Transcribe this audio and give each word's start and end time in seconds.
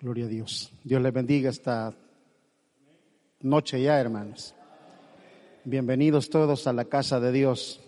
Gloria 0.00 0.24
a 0.24 0.28
Dios. 0.28 0.72
Dios 0.82 1.02
les 1.02 1.12
bendiga 1.12 1.50
esta 1.50 1.92
noche 3.40 3.82
ya, 3.82 4.00
hermanos. 4.00 4.54
Bienvenidos 5.64 6.30
todos 6.30 6.66
a 6.66 6.72
la 6.72 6.86
casa 6.86 7.20
de 7.20 7.30
Dios. 7.32 7.82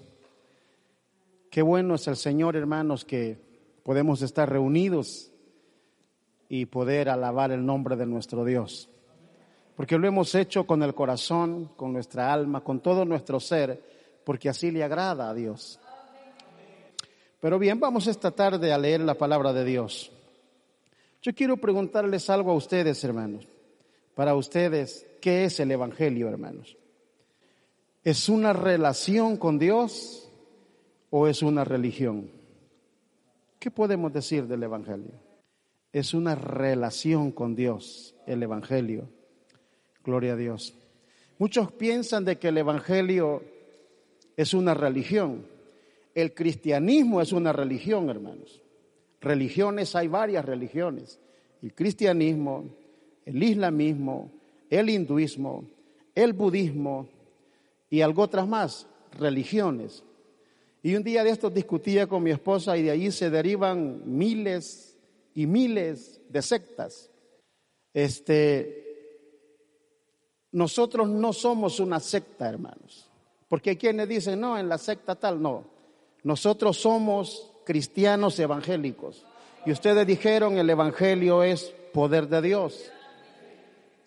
Qué 1.51 1.63
bueno 1.63 1.95
es 1.95 2.07
el 2.09 2.17
Señor, 2.17 2.55
hermanos, 2.55 3.07
que 3.07 3.41
podemos 3.83 4.21
estar 4.21 4.51
reunidos 4.51 5.31
y 6.51 6.67
poder 6.67 7.09
alabar 7.09 7.51
el 7.51 7.65
nombre 7.65 7.97
de 7.97 8.05
nuestro 8.05 8.45
Dios. 8.45 8.91
Porque 9.75 9.97
lo 9.97 10.07
hemos 10.07 10.35
hecho 10.35 10.67
con 10.67 10.83
el 10.83 10.95
corazón, 10.95 11.71
con 11.77 11.95
nuestra 11.95 12.31
alma, 12.31 12.63
con 12.63 12.81
todo 12.81 13.07
nuestro 13.07 13.41
ser, 13.41 13.83
porque 14.23 14.51
así 14.51 14.71
le 14.71 14.85
agrada 14.85 15.31
a 15.31 15.35
Dios. 15.35 15.81
Pero 17.41 17.59
bien, 17.59 17.81
vamos 17.81 18.07
esta 18.07 18.33
tarde 18.33 18.71
a 18.71 18.77
leer 18.77 19.01
la 19.01 19.15
palabra 19.15 19.55
de 19.55 19.65
Dios. 19.65 20.13
Yo 21.23 21.33
quiero 21.33 21.57
preguntarles 21.57 22.29
algo 22.31 22.51
a 22.51 22.55
ustedes, 22.55 23.03
hermanos. 23.05 23.47
Para 24.17 24.35
ustedes, 24.35 25.07
¿qué 25.21 25.45
es 25.45 25.61
el 25.61 25.71
Evangelio, 25.71 26.29
hermanos? 26.29 26.77
¿Es 28.03 28.29
una 28.29 28.53
relación 28.53 29.37
con 29.37 29.61
Dios 29.61 30.29
o 31.11 31.29
es 31.29 31.43
una 31.43 31.65
religión? 31.65 32.29
¿Qué 33.61 33.71
podemos 33.71 34.13
decir 34.13 34.49
del 34.49 34.65
Evangelio? 34.65 35.13
Es 35.93 36.13
una 36.13 36.35
relación 36.35 37.31
con 37.31 37.55
Dios, 37.55 38.17
el 38.27 38.43
Evangelio. 38.43 39.09
Gloria 40.03 40.33
a 40.33 40.37
Dios. 40.37 40.75
Muchos 41.39 41.71
piensan 41.71 42.25
de 42.25 42.39
que 42.39 42.49
el 42.49 42.59
Evangelio 42.59 43.45
es 44.37 44.55
una 44.55 44.75
religión. 44.75 45.47
El 46.17 46.35
cristianismo 46.35 47.21
es 47.21 47.31
una 47.31 47.53
religión, 47.53 48.11
hermanos. 48.11 48.62
Religiones, 49.23 49.95
hay 49.95 50.09
varias 50.09 50.45
religiones. 50.45 51.21
El 51.63 51.75
cristianismo, 51.75 52.65
el 53.25 53.41
islamismo, 53.41 54.33
el 54.69 54.91
hinduismo, 54.91 55.65
el 56.13 56.33
budismo 56.33 57.09
y 57.89 58.01
algo 58.01 58.23
otras 58.23 58.49
más, 58.49 58.89
religiones. 59.13 60.03
Y 60.83 60.97
un 60.97 61.05
día 61.05 61.23
de 61.23 61.31
estos 61.31 61.55
discutía 61.55 62.09
con 62.09 62.25
mi 62.25 62.33
esposa 62.33 62.77
y 62.77 62.83
de 62.83 62.91
allí 62.91 63.13
se 63.13 63.31
derivan 63.31 64.03
miles 64.05 64.99
y 65.35 65.47
miles 65.47 66.21
de 66.29 66.43
sectas. 66.43 67.09
Este, 67.95 68.83
nosotros 70.51 71.09
no 71.09 71.33
somos 71.33 71.79
una 71.79 72.01
secta, 72.01 72.49
hermanos. 72.49 73.09
Porque 73.49 73.71
hay 73.71 73.77
quienes 73.77 74.09
dicen, 74.09 74.41
no, 74.41 74.59
en 74.59 74.69
la 74.69 74.79
secta 74.79 75.15
tal, 75.15 75.41
no. 75.41 75.65
Nosotros 76.25 76.77
somos 76.77 77.52
cristianos 77.65 78.39
evangélicos. 78.39 79.25
Y 79.65 79.73
ustedes 79.73 80.07
dijeron, 80.07 80.59
el 80.59 80.69
Evangelio 80.69 81.43
es 81.43 81.75
poder 81.93 82.29
de 82.29 82.43
Dios. 82.43 82.91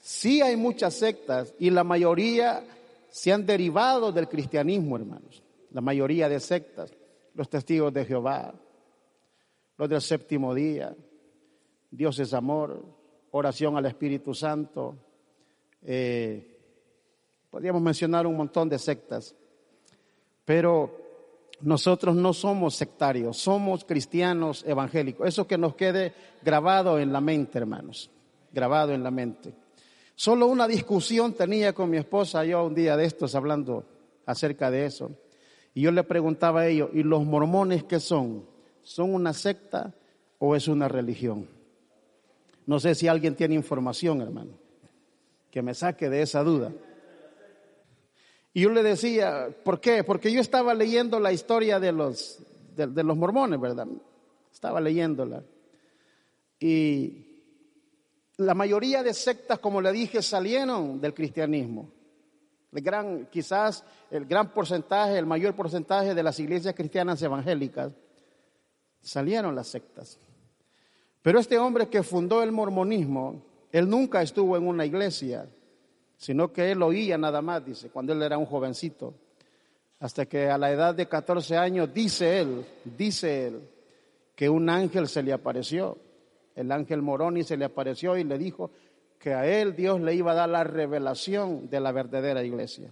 Sí 0.02 0.42
hay 0.42 0.56
muchas 0.56 0.94
sectas 0.94 1.54
y 1.60 1.70
la 1.70 1.84
mayoría 1.84 2.64
se 3.10 3.32
han 3.32 3.46
derivado 3.46 4.12
del 4.12 4.28
cristianismo, 4.28 4.98
hermanos. 4.98 5.42
La 5.72 5.82
mayoría 5.82 6.30
de 6.30 6.40
sectas, 6.40 6.92
los 7.34 7.50
testigos 7.50 7.94
de 7.94 8.06
Jehová, 8.06 8.54
los 9.78 9.90
del 9.90 10.02
séptimo 10.02 10.54
día, 10.54 10.96
Dios 11.90 12.20
es 12.20 12.34
amor, 12.34 12.84
oración 13.32 13.78
al 13.78 13.86
Espíritu 13.86 14.34
Santo. 14.34 14.96
Eh, 15.82 16.60
podríamos 17.50 17.82
mencionar 17.82 18.28
un 18.28 18.36
montón 18.36 18.68
de 18.68 18.78
sectas, 18.78 19.34
pero 20.44 21.05
nosotros 21.62 22.16
no 22.16 22.34
somos 22.34 22.76
sectarios, 22.76 23.38
somos 23.38 23.86
cristianos 23.86 24.64
evangélicos. 24.68 25.28
Eso 25.28 25.48
que 25.48 25.58
nos 25.58 25.76
quede 25.76 26.14
grabado 26.44 27.00
en 27.00 27.14
la 27.14 27.22
mente, 27.22 27.58
hermanos, 27.58 28.10
grabado 28.52 28.94
en 28.94 29.04
la 29.04 29.12
mente. 29.12 29.54
Solo 30.16 30.48
una 30.48 30.68
discusión 30.68 31.34
tenía 31.34 31.74
con 31.74 31.90
mi 31.90 31.98
esposa 31.98 32.46
yo 32.46 32.66
un 32.66 32.76
día 32.76 32.96
de 32.96 33.06
estos 33.06 33.36
hablando 33.36 33.86
acerca 34.26 34.72
de 34.72 34.86
eso. 34.86 35.12
Y 35.74 35.82
yo 35.82 35.92
le 35.92 36.04
preguntaba 36.04 36.62
a 36.62 36.68
ellos, 36.68 36.90
¿y 36.94 37.04
los 37.04 37.26
mormones 37.26 37.84
qué 37.84 38.00
son? 38.00 38.46
¿Son 38.82 39.14
una 39.14 39.34
secta 39.34 39.94
o 40.40 40.56
es 40.56 40.68
una 40.68 40.88
religión? 40.88 41.50
No 42.66 42.80
sé 42.80 42.96
si 42.96 43.08
alguien 43.08 43.36
tiene 43.36 43.56
información, 43.56 44.22
hermano, 44.22 44.52
que 45.52 45.62
me 45.62 45.74
saque 45.74 46.10
de 46.10 46.22
esa 46.22 46.44
duda. 46.44 46.72
Y 48.56 48.62
yo 48.62 48.70
le 48.70 48.84
decía, 48.84 49.50
¿por 49.66 49.82
qué? 49.82 50.06
Porque 50.06 50.32
yo 50.32 50.40
estaba 50.40 50.74
leyendo 50.74 51.20
la 51.20 51.34
historia 51.34 51.78
de 51.78 51.92
los, 51.92 52.40
de, 52.74 53.04
los 53.04 53.18
mormones, 53.18 53.60
¿verdad? 53.60 53.86
Estaba 54.50 54.80
leyéndola. 54.80 55.44
Y 56.58 57.44
la 58.38 58.54
mayoría 58.54 59.04
de 59.04 59.14
sectas, 59.14 59.60
como 59.60 59.82
le 59.82 59.92
dije, 59.92 60.22
salieron 60.22 61.02
del 61.02 61.14
cristianismo. 61.14 61.92
El 62.72 62.82
gran, 62.82 63.26
quizás 63.26 63.84
el 64.10 64.26
gran 64.26 64.54
porcentaje, 64.54 65.18
el 65.18 65.26
mayor 65.26 65.54
porcentaje 65.54 66.16
de 66.16 66.24
las 66.24 66.40
iglesias 66.40 66.76
cristianas 66.76 67.22
evangélicas 67.22 67.92
salieron 69.02 69.54
las 69.54 69.68
sectas. 69.68 70.18
Pero 71.22 71.40
este 71.40 71.58
hombre 71.58 71.90
que 71.90 72.04
fundó 72.04 72.42
el 72.42 72.54
mormonismo, 72.54 73.44
él 73.74 73.90
nunca 73.90 74.22
estuvo 74.22 74.56
en 74.56 74.66
una 74.66 74.86
iglesia, 74.86 75.46
sino 76.26 76.52
que 76.52 76.72
él 76.72 76.82
oía 76.82 77.20
nada 77.20 77.40
más, 77.44 77.64
dice, 77.64 77.90
cuando 77.90 78.12
él 78.12 78.24
era 78.24 78.36
un 78.36 78.48
jovencito. 78.48 79.14
Hasta 80.00 80.26
que 80.26 80.50
a 80.50 80.58
la 80.58 80.72
edad 80.72 80.96
de 80.96 81.08
14 81.08 81.56
años, 81.56 81.94
dice 81.94 82.40
él, 82.40 82.66
dice 82.98 83.46
él, 83.46 83.70
que 84.36 84.50
un 84.50 84.68
ángel 84.68 85.08
se 85.08 85.22
le 85.22 85.34
apareció. 85.34 86.00
El 86.56 86.72
ángel 86.72 87.04
Moroni 87.04 87.44
se 87.44 87.58
le 87.58 87.66
apareció 87.66 88.18
y 88.18 88.24
le 88.24 88.40
dijo 88.40 88.72
que 89.20 89.36
a 89.36 89.46
él 89.46 89.76
Dios 89.76 90.02
le 90.02 90.16
iba 90.16 90.32
a 90.32 90.36
dar 90.36 90.50
la 90.50 90.64
revelación 90.64 91.70
de 91.70 91.80
la 91.80 91.92
verdadera 91.92 92.44
iglesia. 92.44 92.90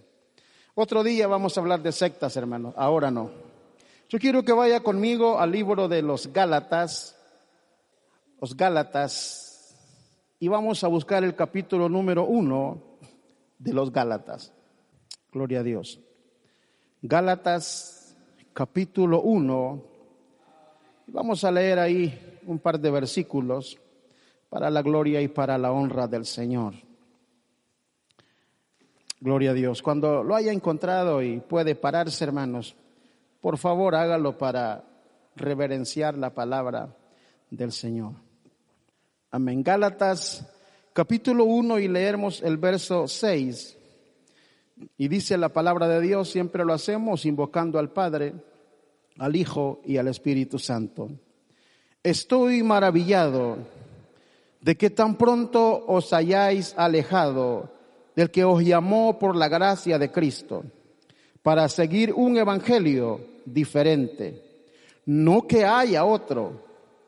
Otro 0.75 1.03
día 1.03 1.25
vamos 1.25 1.57
a 1.57 1.61
hablar 1.61 1.81
de 1.81 1.91
sectas, 1.91 2.37
hermanos, 2.37 2.75
ahora 2.77 3.09
no. 3.09 3.31
Yo 4.09 4.19
quiero 4.19 4.43
que 4.43 4.53
vaya 4.53 4.81
conmigo 4.81 5.39
al 5.39 5.51
libro 5.51 5.87
de 5.87 6.03
los 6.03 6.31
Gálatas, 6.31 7.19
los 8.39 8.55
Gálatas, 8.55 9.75
y 10.39 10.49
vamos 10.49 10.83
a 10.83 10.87
buscar 10.87 11.23
el 11.23 11.33
capítulo 11.33 11.89
número 11.89 12.25
uno 12.25 12.92
de 13.63 13.73
los 13.73 13.91
Gálatas. 13.91 14.51
Gloria 15.31 15.61
a 15.61 15.63
Dios. 15.63 16.01
Gálatas 17.01 18.15
capítulo 18.53 19.21
1. 19.21 19.83
Vamos 21.07 21.43
a 21.43 21.51
leer 21.51 21.79
ahí 21.79 22.39
un 22.45 22.59
par 22.59 22.79
de 22.79 22.91
versículos 22.91 23.79
para 24.49 24.69
la 24.69 24.81
gloria 24.81 25.21
y 25.21 25.29
para 25.29 25.57
la 25.57 25.71
honra 25.71 26.07
del 26.07 26.25
Señor. 26.25 26.73
Gloria 29.21 29.51
a 29.51 29.53
Dios. 29.53 29.81
Cuando 29.81 30.23
lo 30.23 30.35
haya 30.35 30.51
encontrado 30.51 31.21
y 31.21 31.39
puede 31.39 31.75
pararse, 31.75 32.25
hermanos, 32.25 32.75
por 33.39 33.57
favor 33.57 33.95
hágalo 33.95 34.37
para 34.37 34.83
reverenciar 35.35 36.17
la 36.17 36.33
palabra 36.33 36.95
del 37.49 37.71
Señor. 37.71 38.13
Amén. 39.31 39.63
Gálatas 39.63 40.52
capítulo 40.93 41.45
1 41.45 41.79
y 41.79 41.87
leemos 41.87 42.41
el 42.43 42.57
verso 42.57 43.07
6. 43.07 43.77
Y 44.97 45.07
dice 45.07 45.37
la 45.37 45.49
palabra 45.49 45.87
de 45.87 46.01
Dios, 46.01 46.29
siempre 46.29 46.63
lo 46.63 46.73
hacemos 46.73 47.25
invocando 47.25 47.79
al 47.79 47.89
Padre, 47.89 48.33
al 49.17 49.35
Hijo 49.35 49.81
y 49.85 49.97
al 49.97 50.07
Espíritu 50.07 50.59
Santo. 50.59 51.09
Estoy 52.03 52.61
maravillado 52.63 53.57
de 54.61 54.75
que 54.75 54.89
tan 54.91 55.15
pronto 55.15 55.83
os 55.87 56.13
hayáis 56.13 56.75
alejado 56.77 57.71
del 58.15 58.29
que 58.29 58.43
os 58.43 58.63
llamó 58.63 59.17
por 59.17 59.35
la 59.35 59.47
gracia 59.47 59.97
de 59.97 60.11
Cristo 60.11 60.63
para 61.41 61.67
seguir 61.69 62.13
un 62.13 62.37
evangelio 62.37 63.19
diferente. 63.45 64.41
No 65.05 65.47
que 65.47 65.65
haya 65.65 66.05
otro, 66.05 66.61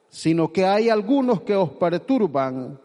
sino 0.09 0.52
que 0.52 0.66
hay 0.66 0.90
algunos 0.90 1.41
que 1.41 1.56
os 1.56 1.69
perturban 1.72 2.79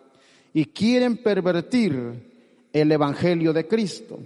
y 0.52 0.66
quieren 0.66 1.18
pervertir 1.18 2.68
el 2.72 2.92
Evangelio 2.92 3.52
de 3.52 3.66
Cristo. 3.66 4.18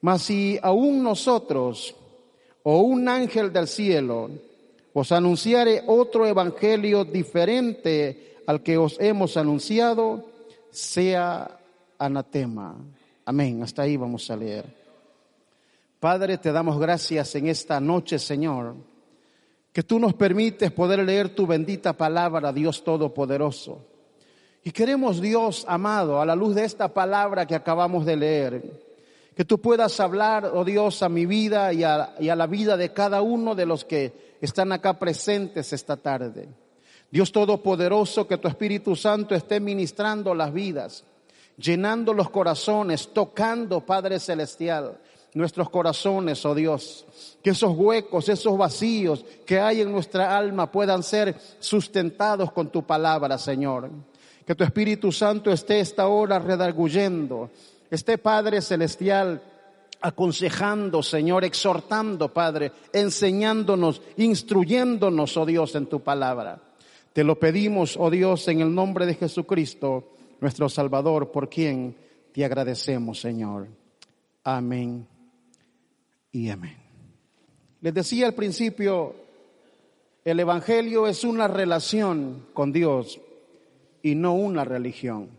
Mas 0.00 0.22
si 0.22 0.58
aún 0.62 1.02
nosotros 1.02 1.94
o 2.62 2.80
un 2.80 3.08
ángel 3.08 3.52
del 3.52 3.66
cielo 3.66 4.30
os 4.92 5.12
anunciare 5.12 5.82
otro 5.86 6.26
Evangelio 6.26 7.04
diferente 7.04 8.36
al 8.46 8.62
que 8.62 8.78
os 8.78 8.98
hemos 9.00 9.36
anunciado, 9.36 10.24
sea 10.70 11.58
anatema. 11.98 12.76
Amén. 13.24 13.62
Hasta 13.62 13.82
ahí 13.82 13.96
vamos 13.96 14.30
a 14.30 14.36
leer. 14.36 14.64
Padre, 16.00 16.38
te 16.38 16.52
damos 16.52 16.78
gracias 16.78 17.34
en 17.34 17.48
esta 17.48 17.80
noche, 17.80 18.18
Señor, 18.18 18.74
que 19.72 19.82
tú 19.82 19.98
nos 19.98 20.14
permites 20.14 20.70
poder 20.70 21.00
leer 21.00 21.34
tu 21.34 21.46
bendita 21.46 21.92
palabra, 21.92 22.52
Dios 22.52 22.84
Todopoderoso. 22.84 23.84
Y 24.64 24.72
queremos, 24.72 25.20
Dios 25.20 25.64
amado, 25.68 26.20
a 26.20 26.26
la 26.26 26.34
luz 26.34 26.54
de 26.54 26.64
esta 26.64 26.88
palabra 26.88 27.46
que 27.46 27.54
acabamos 27.54 28.04
de 28.04 28.16
leer, 28.16 28.62
que 29.34 29.44
tú 29.44 29.60
puedas 29.60 29.98
hablar, 30.00 30.50
oh 30.52 30.64
Dios, 30.64 31.02
a 31.02 31.08
mi 31.08 31.24
vida 31.24 31.72
y 31.72 31.84
a, 31.84 32.14
la 32.18 32.46
vida 32.46 32.76
de 32.76 32.92
cada 32.92 33.22
uno 33.22 33.54
de 33.54 33.66
los 33.66 33.84
que 33.84 34.36
están 34.40 34.72
acá 34.72 34.98
presentes 34.98 35.72
esta 35.72 35.96
tarde. 35.96 36.48
Dios 37.10 37.32
Todopoderoso, 37.32 38.26
que 38.26 38.36
tu 38.36 38.48
Espíritu 38.48 38.96
Santo 38.96 39.34
esté 39.34 39.60
ministrando 39.60 40.34
las 40.34 40.52
vidas, 40.52 41.04
llenando 41.56 42.12
los 42.12 42.28
corazones, 42.30 43.14
tocando, 43.14 43.80
Padre 43.86 44.18
Celestial, 44.18 44.98
nuestros 45.34 45.70
corazones, 45.70 46.44
oh 46.44 46.54
Dios. 46.54 47.06
Que 47.42 47.50
esos 47.50 47.76
huecos, 47.76 48.28
esos 48.28 48.58
vacíos 48.58 49.24
que 49.46 49.60
hay 49.60 49.80
en 49.80 49.92
nuestra 49.92 50.36
alma 50.36 50.70
puedan 50.70 51.02
ser 51.02 51.36
sustentados 51.60 52.52
con 52.52 52.70
tu 52.70 52.82
palabra, 52.84 53.38
Señor. 53.38 53.88
Que 54.48 54.54
tu 54.54 54.64
Espíritu 54.64 55.12
Santo 55.12 55.52
esté 55.52 55.78
esta 55.78 56.08
hora 56.08 56.38
redarguyendo, 56.38 57.50
esté 57.90 58.16
Padre 58.16 58.62
Celestial 58.62 59.42
aconsejando, 60.00 61.02
Señor, 61.02 61.44
exhortando, 61.44 62.32
Padre, 62.32 62.72
enseñándonos, 62.94 64.00
instruyéndonos, 64.16 65.36
oh 65.36 65.44
Dios, 65.44 65.74
en 65.74 65.84
tu 65.84 66.00
palabra. 66.00 66.62
Te 67.12 67.24
lo 67.24 67.38
pedimos, 67.38 67.98
oh 67.98 68.08
Dios, 68.08 68.48
en 68.48 68.62
el 68.62 68.74
nombre 68.74 69.04
de 69.04 69.16
Jesucristo, 69.16 70.14
nuestro 70.40 70.70
Salvador, 70.70 71.30
por 71.30 71.50
quien 71.50 71.94
te 72.32 72.42
agradecemos, 72.42 73.20
Señor. 73.20 73.68
Amén 74.44 75.06
y 76.32 76.48
amén. 76.48 76.78
Les 77.82 77.92
decía 77.92 78.24
al 78.24 78.34
principio, 78.34 79.14
el 80.24 80.40
Evangelio 80.40 81.06
es 81.06 81.22
una 81.22 81.48
relación 81.48 82.46
con 82.54 82.72
Dios 82.72 83.20
y 84.02 84.14
no 84.14 84.34
una 84.34 84.64
religión. 84.64 85.30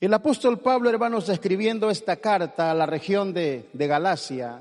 El 0.00 0.14
apóstol 0.14 0.60
Pablo, 0.60 0.90
hermanos, 0.90 1.28
escribiendo 1.28 1.90
esta 1.90 2.16
carta 2.16 2.70
a 2.70 2.74
la 2.74 2.86
región 2.86 3.32
de, 3.32 3.68
de 3.72 3.86
Galacia, 3.86 4.60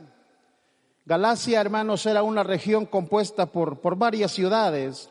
Galacia, 1.06 1.62
hermanos, 1.62 2.06
era 2.06 2.22
una 2.22 2.44
región 2.44 2.86
compuesta 2.86 3.46
por, 3.46 3.80
por 3.80 3.96
varias 3.96 4.32
ciudades, 4.32 5.10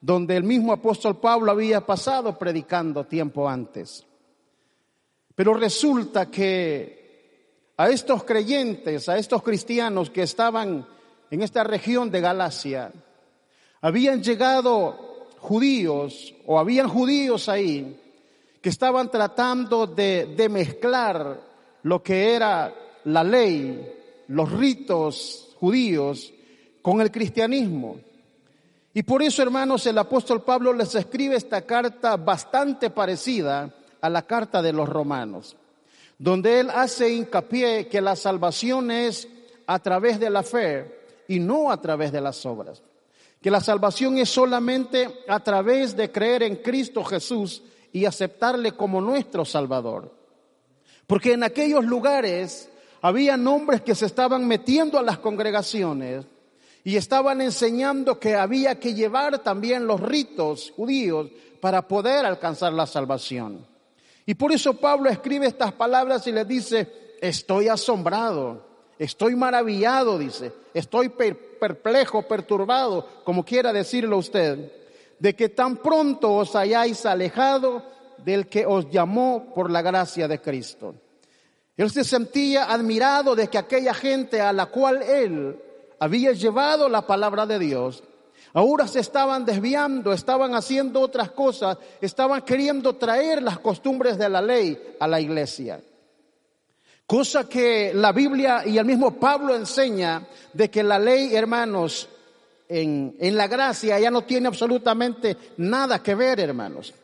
donde 0.00 0.36
el 0.36 0.44
mismo 0.44 0.72
apóstol 0.72 1.16
Pablo 1.16 1.50
había 1.50 1.84
pasado 1.84 2.38
predicando 2.38 3.04
tiempo 3.04 3.48
antes. 3.48 4.06
Pero 5.34 5.54
resulta 5.54 6.30
que 6.30 7.72
a 7.76 7.88
estos 7.88 8.22
creyentes, 8.22 9.08
a 9.08 9.18
estos 9.18 9.42
cristianos 9.42 10.10
que 10.10 10.22
estaban 10.22 10.86
en 11.30 11.42
esta 11.42 11.64
región 11.64 12.12
de 12.12 12.20
Galacia, 12.20 12.92
habían 13.80 14.22
llegado 14.22 15.13
judíos 15.44 16.34
o 16.46 16.58
habían 16.58 16.88
judíos 16.88 17.50
ahí 17.50 18.00
que 18.62 18.70
estaban 18.70 19.10
tratando 19.10 19.86
de, 19.86 20.34
de 20.34 20.48
mezclar 20.48 21.38
lo 21.82 22.02
que 22.02 22.34
era 22.34 22.74
la 23.04 23.22
ley, 23.22 23.92
los 24.28 24.50
ritos 24.50 25.54
judíos 25.60 26.32
con 26.80 27.02
el 27.02 27.10
cristianismo. 27.10 27.98
Y 28.94 29.02
por 29.02 29.22
eso, 29.22 29.42
hermanos, 29.42 29.86
el 29.86 29.98
apóstol 29.98 30.42
Pablo 30.42 30.72
les 30.72 30.94
escribe 30.94 31.36
esta 31.36 31.60
carta 31.62 32.16
bastante 32.16 32.88
parecida 32.88 33.70
a 34.00 34.08
la 34.08 34.22
carta 34.22 34.62
de 34.62 34.72
los 34.72 34.88
romanos, 34.88 35.56
donde 36.18 36.60
él 36.60 36.70
hace 36.70 37.12
hincapié 37.12 37.86
que 37.88 38.00
la 38.00 38.16
salvación 38.16 38.90
es 38.90 39.28
a 39.66 39.78
través 39.78 40.18
de 40.18 40.30
la 40.30 40.42
fe 40.42 41.00
y 41.28 41.38
no 41.38 41.70
a 41.70 41.82
través 41.82 42.12
de 42.12 42.22
las 42.22 42.46
obras. 42.46 42.82
Que 43.44 43.50
la 43.50 43.60
salvación 43.60 44.16
es 44.16 44.30
solamente 44.30 45.22
a 45.28 45.38
través 45.38 45.94
de 45.94 46.10
creer 46.10 46.44
en 46.44 46.56
Cristo 46.56 47.04
Jesús 47.04 47.62
y 47.92 48.06
aceptarle 48.06 48.72
como 48.72 49.02
nuestro 49.02 49.44
Salvador. 49.44 50.10
Porque 51.06 51.34
en 51.34 51.42
aquellos 51.42 51.84
lugares 51.84 52.70
había 53.02 53.34
hombres 53.34 53.82
que 53.82 53.94
se 53.94 54.06
estaban 54.06 54.48
metiendo 54.48 54.98
a 54.98 55.02
las 55.02 55.18
congregaciones 55.18 56.24
y 56.84 56.96
estaban 56.96 57.42
enseñando 57.42 58.18
que 58.18 58.34
había 58.34 58.80
que 58.80 58.94
llevar 58.94 59.40
también 59.40 59.86
los 59.86 60.00
ritos 60.00 60.72
judíos 60.74 61.28
para 61.60 61.86
poder 61.86 62.24
alcanzar 62.24 62.72
la 62.72 62.86
salvación. 62.86 63.66
Y 64.24 64.36
por 64.36 64.52
eso 64.52 64.72
Pablo 64.72 65.10
escribe 65.10 65.48
estas 65.48 65.74
palabras 65.74 66.26
y 66.26 66.32
le 66.32 66.46
dice, 66.46 67.16
estoy 67.20 67.68
asombrado, 67.68 68.73
estoy 68.98 69.36
maravillado, 69.36 70.18
dice, 70.18 70.52
estoy 70.72 71.08
perplejo, 71.08 72.22
perturbado, 72.22 73.06
como 73.24 73.44
quiera 73.44 73.72
decirlo 73.72 74.18
usted, 74.18 74.72
de 75.18 75.34
que 75.34 75.48
tan 75.48 75.76
pronto 75.78 76.32
os 76.32 76.54
hayáis 76.56 77.06
alejado 77.06 77.82
del 78.18 78.46
que 78.46 78.66
os 78.66 78.90
llamó 78.90 79.52
por 79.54 79.70
la 79.70 79.82
gracia 79.82 80.28
de 80.28 80.40
Cristo. 80.40 80.94
Él 81.76 81.90
se 81.90 82.04
sentía 82.04 82.72
admirado 82.72 83.34
de 83.34 83.48
que 83.48 83.58
aquella 83.58 83.94
gente 83.94 84.40
a 84.40 84.52
la 84.52 84.66
cual 84.66 85.02
él 85.02 85.60
había 85.98 86.32
llevado 86.32 86.88
la 86.88 87.06
palabra 87.06 87.46
de 87.46 87.58
Dios, 87.58 88.04
ahora 88.52 88.86
se 88.86 89.00
estaban 89.00 89.44
desviando, 89.44 90.12
estaban 90.12 90.54
haciendo 90.54 91.00
otras 91.00 91.30
cosas, 91.32 91.78
estaban 92.00 92.42
queriendo 92.42 92.94
traer 92.94 93.42
las 93.42 93.58
costumbres 93.58 94.18
de 94.18 94.28
la 94.28 94.40
ley 94.40 94.96
a 95.00 95.08
la 95.08 95.20
iglesia. 95.20 95.80
Cosa 97.06 97.46
que 97.46 97.92
la 97.94 98.12
Biblia 98.12 98.62
y 98.66 98.78
el 98.78 98.86
mismo 98.86 99.18
Pablo 99.20 99.54
enseña 99.54 100.26
de 100.54 100.70
que 100.70 100.82
la 100.82 100.98
ley, 100.98 101.36
hermanos, 101.36 102.08
en, 102.66 103.14
en 103.20 103.36
la 103.36 103.46
gracia 103.46 103.98
ya 103.98 104.10
no 104.10 104.22
tiene 104.22 104.48
absolutamente 104.48 105.36
nada 105.58 106.02
que 106.02 106.14
ver, 106.14 106.40
hermanos. 106.40 106.94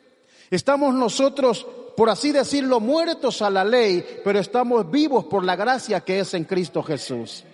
Estamos 0.50 0.94
nosotros, 0.94 1.67
por 1.97 2.08
así 2.08 2.32
decirlo, 2.32 2.81
muertos 2.81 3.43
a 3.43 3.50
la 3.50 3.62
ley, 3.62 4.02
pero 4.25 4.38
estamos 4.38 4.91
vivos 4.91 5.26
por 5.26 5.44
la 5.44 5.55
gracia 5.55 6.00
que 6.00 6.20
es 6.20 6.32
en 6.32 6.44
Cristo 6.44 6.82
Jesús. 6.82 7.44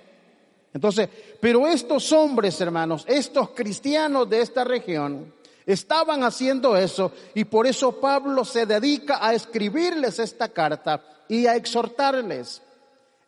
Entonces, 0.73 1.09
pero 1.41 1.67
estos 1.67 2.13
hombres, 2.13 2.61
hermanos, 2.61 3.05
estos 3.09 3.51
cristianos 3.51 4.31
de 4.31 4.41
esta 4.41 4.63
región, 4.63 5.35
estaban 5.67 6.23
haciendo 6.23 6.77
eso 6.77 7.11
y 7.35 7.45
por 7.45 7.67
eso 7.67 8.01
Pablo 8.01 8.45
se 8.45 8.67
dedica 8.67 9.19
a 9.27 9.35
escribirles 9.35 10.21
esta 10.21 10.49
carta 10.49 11.16
y 11.29 11.47
a 11.47 11.57
exhortarles. 11.57 12.63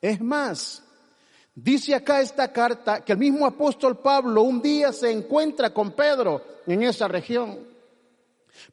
Es 0.01 0.21
más, 0.21 0.83
dice 1.55 1.95
acá 1.95 2.21
esta 2.21 2.53
carta 2.53 3.05
que 3.05 3.13
el 3.13 3.19
mismo 3.19 3.47
apóstol 3.47 3.99
Pablo 3.99 4.43
un 4.43 4.63
día 4.63 4.93
se 4.93 5.11
encuentra 5.11 5.71
con 5.71 5.93
Pedro 5.93 6.43
en 6.67 6.83
esa 6.83 7.09
región. 7.09 7.59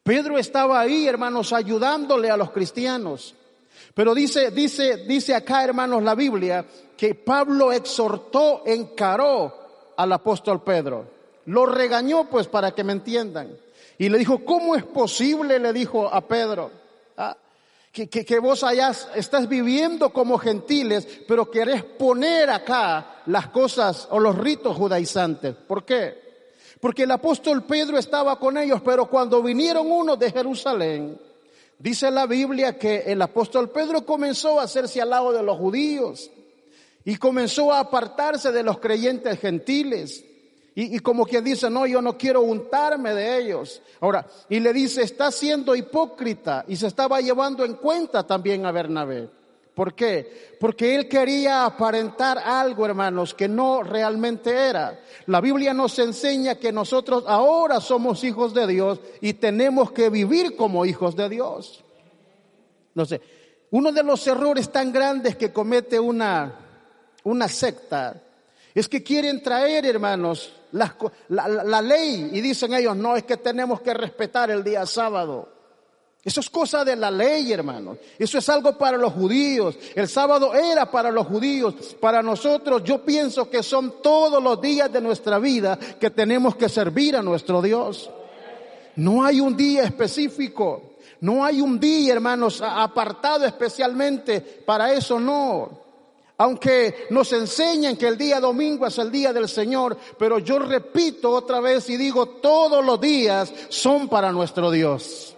Pedro 0.04 0.38
estaba 0.38 0.80
ahí, 0.80 1.07
hermanos, 1.07 1.54
ayudándole 1.54 2.30
a 2.30 2.38
los 2.38 2.51
cristianos. 2.51 3.36
Pero 3.94 4.13
dice, 4.13 4.51
dice, 4.51 4.98
dice 5.07 5.36
acá, 5.36 5.63
hermanos, 5.63 6.04
la 6.04 6.16
Biblia, 6.16 6.66
que 6.98 7.16
Pablo 7.16 7.72
exhortó, 7.72 8.63
encaró 8.66 9.94
al 9.95 10.12
apóstol 10.12 10.63
Pedro. 10.63 11.07
Lo 11.45 11.66
regañó, 11.66 12.30
pues, 12.30 12.48
para 12.48 12.72
que 12.72 12.83
me 12.83 12.94
entiendan. 12.94 13.56
Y 13.98 14.10
le 14.10 14.18
dijo, 14.18 14.44
¿cómo 14.44 14.75
es 14.75 14.83
posible, 14.83 15.60
le 15.60 15.72
dijo 15.72 16.07
a 16.07 16.22
Pedro, 16.22 16.72
que, 17.95 18.09
que, 18.09 18.25
que, 18.25 18.39
vos 18.39 18.62
allá 18.63 18.91
estás 19.15 19.48
viviendo 19.48 20.12
como 20.12 20.38
gentiles, 20.38 21.08
pero 21.27 21.50
querés 21.50 21.84
poner 21.84 22.50
acá 22.50 23.22
las 23.27 23.48
cosas 23.48 24.08
o 24.12 24.20
los 24.20 24.38
ritos 24.38 24.75
judaizantes? 24.75 25.55
¿Por 25.55 25.86
qué? 25.86 26.25
Porque 26.81 27.03
el 27.03 27.12
apóstol 27.12 27.63
Pedro 27.63 27.98
estaba 27.98 28.38
con 28.38 28.58
ellos, 28.58 28.81
pero 28.84 29.10
cuando 29.10 29.41
vinieron 29.41 29.89
unos 29.89 30.20
de 30.20 30.31
Jerusalén, 30.31 31.17
Dice 31.77 32.10
la 32.10 32.25
Biblia 32.25 32.79
que 32.79 33.03
el 33.05 33.22
apóstol 33.22 33.70
Pedro 33.70 34.05
comenzó 34.05 34.60
a 34.60 34.63
hacerse 34.63 35.01
al 35.01 35.10
lado 35.10 35.31
de 35.34 35.43
los 35.43 35.58
judíos 35.58 36.31
y 37.03 37.17
comenzó 37.17 37.72
a 37.72 37.79
apartarse 37.79 38.51
de 38.51 38.63
los 38.63 38.79
creyentes 38.79 39.39
gentiles. 39.39 40.25
Y, 40.75 40.98
y, 40.98 41.00
como 41.00 41.25
quien 41.25 41.44
dice, 41.44 41.70
no, 41.70 41.88
yo 41.88 42.01
no 42.01 42.17
quiero 42.17 42.41
untarme 42.41 43.13
de 43.13 43.38
ellos. 43.38 43.82
Ahora, 44.01 44.27
y 44.50 44.60
le 44.60 44.74
dice, 44.74 45.03
está 45.03 45.32
siendo 45.32 45.74
hipócrita 45.74 46.65
y 46.67 46.75
se 46.75 46.88
estaba 46.88 47.22
llevando 47.22 47.63
en 47.63 47.75
cuenta 47.75 48.27
también 48.27 48.65
a 48.65 48.72
Bernabé. 48.74 49.29
¿Por 49.75 49.94
qué? 49.94 50.55
Porque 50.58 50.96
él 50.96 51.10
quería 51.10 51.65
aparentar 51.65 52.38
algo, 52.39 52.86
hermanos, 52.86 53.34
que 53.34 53.50
no 53.50 53.84
realmente 53.84 54.50
era. 54.50 55.01
La 55.27 55.41
Biblia 55.41 55.74
nos 55.74 56.00
enseña 56.00 56.55
que 56.55 56.72
nosotros 56.72 57.25
ahora 57.27 57.82
somos 57.82 58.24
hijos 58.24 58.53
de 58.53 58.67
Dios 58.67 59.01
y 59.20 59.34
tenemos 59.34 59.91
que 59.91 60.10
vivir 60.10 60.55
como 60.55 60.86
hijos 60.86 61.17
de 61.17 61.27
Dios. 61.27 61.84
No 62.94 63.05
sé, 63.05 63.22
uno 63.72 63.91
de 63.91 64.03
los 64.03 64.25
errores 64.27 64.72
tan 64.72 64.94
grandes 64.94 65.36
que 65.36 65.51
comete 65.51 66.00
una, 66.00 66.53
una 67.25 67.50
secta 67.50 68.22
es 68.74 68.88
que 68.88 69.03
quieren 69.03 69.44
traer, 69.44 69.86
hermanos, 69.86 70.53
la, 70.75 71.48
la, 71.48 71.82
ley 71.82 72.29
y 72.34 72.41
dicen 72.41 72.74
ellos, 72.74 72.96
no, 72.98 73.15
es 73.15 73.24
que 73.24 73.38
tenemos 73.38 73.82
que 73.82 73.94
respetar 73.94 74.51
el 74.51 74.63
día 74.63 74.86
sábado. 74.86 75.50
Eso 76.24 76.39
es 76.39 76.50
cosa 76.50 76.84
de 76.84 76.96
la 76.96 77.12
ley, 77.12 77.53
hermanos. 77.53 78.00
Eso 78.17 78.39
es 78.39 78.50
algo 78.50 78.77
para 78.77 78.98
los 78.98 79.13
judíos. 79.13 79.77
El 79.94 80.10
sábado 80.10 80.53
era 80.55 80.89
para 80.89 81.12
los 81.12 81.27
judíos. 81.27 81.96
Para 82.01 82.24
nosotros 82.24 82.84
yo 82.84 83.05
pienso 83.05 83.50
que 83.50 83.62
son 83.62 84.01
todos 84.01 84.41
los 84.44 84.60
días 84.60 84.91
de 84.91 85.01
nuestra 85.01 85.38
vida 85.38 85.77
que 86.00 86.10
tenemos 86.10 86.55
que 86.55 86.67
servir 86.67 87.15
a 87.15 87.22
nuestro 87.22 87.62
Dios. 87.62 88.10
No 88.96 89.24
hay 89.24 89.39
un 89.39 89.55
día 89.55 89.84
específico. 89.84 90.96
No 91.22 91.46
hay 91.46 91.62
un 91.62 91.79
día, 91.79 92.13
hermanos, 92.13 92.62
apartado 92.62 93.46
especialmente 93.46 94.41
para 94.41 94.94
eso, 94.94 95.20
no. 95.20 95.85
Aunque 96.38 97.08
nos 97.12 97.32
enseñan 97.32 97.96
que 97.96 98.08
el 98.08 98.18
día 98.18 98.42
domingo 98.42 98.86
es 98.86 98.98
el 98.98 99.10
día 99.10 99.32
del 99.32 99.48
Señor, 99.48 99.98
pero 100.18 100.39
yo 100.39 100.60
repito 100.60 101.32
otra 101.32 101.62
vez 101.62 101.89
y 101.89 101.96
digo, 101.96 102.27
todos 102.27 102.84
los 102.84 103.00
días 103.00 103.54
son 103.70 104.10
para 104.10 104.32
nuestro 104.32 104.70
Dios. 104.70 105.36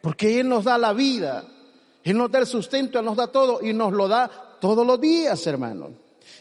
Porque 0.00 0.40
Él 0.40 0.48
nos 0.48 0.64
da 0.64 0.78
la 0.78 0.92
vida, 0.94 1.44
Él 2.02 2.16
nos 2.16 2.30
da 2.30 2.38
el 2.38 2.46
sustento, 2.46 2.98
Él 2.98 3.04
nos 3.04 3.16
da 3.16 3.26
todo 3.26 3.60
y 3.62 3.74
nos 3.74 3.92
lo 3.92 4.08
da 4.08 4.30
todos 4.58 4.86
los 4.86 4.98
días, 5.00 5.46
hermanos. 5.46 5.90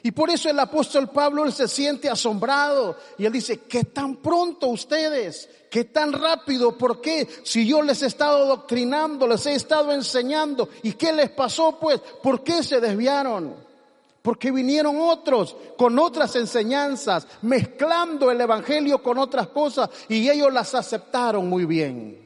Y 0.03 0.11
por 0.11 0.29
eso 0.29 0.49
el 0.49 0.59
apóstol 0.59 1.09
Pablo 1.09 1.45
él 1.45 1.53
se 1.53 1.67
siente 1.67 2.09
asombrado 2.09 2.97
y 3.17 3.25
él 3.25 3.31
dice, 3.31 3.61
¿qué 3.61 3.85
tan 3.85 4.17
pronto 4.17 4.67
ustedes? 4.67 5.49
¿Qué 5.69 5.85
tan 5.85 6.11
rápido? 6.13 6.77
¿Por 6.77 7.01
qué? 7.01 7.27
Si 7.43 7.65
yo 7.65 7.81
les 7.81 8.01
he 8.03 8.07
estado 8.07 8.45
doctrinando, 8.45 9.27
les 9.27 9.45
he 9.45 9.55
estado 9.55 9.91
enseñando, 9.91 10.69
¿y 10.83 10.93
qué 10.93 11.13
les 11.13 11.29
pasó 11.31 11.79
pues? 11.79 11.99
¿Por 12.21 12.43
qué 12.43 12.61
se 12.63 12.79
desviaron? 12.79 13.55
Porque 14.21 14.51
vinieron 14.51 14.99
otros 14.99 15.55
con 15.77 15.97
otras 15.99 16.35
enseñanzas, 16.35 17.27
mezclando 17.41 18.31
el 18.31 18.39
Evangelio 18.39 19.01
con 19.01 19.17
otras 19.17 19.47
cosas 19.47 19.89
y 20.09 20.29
ellos 20.29 20.51
las 20.53 20.75
aceptaron 20.75 21.49
muy 21.49 21.65
bien. 21.65 22.23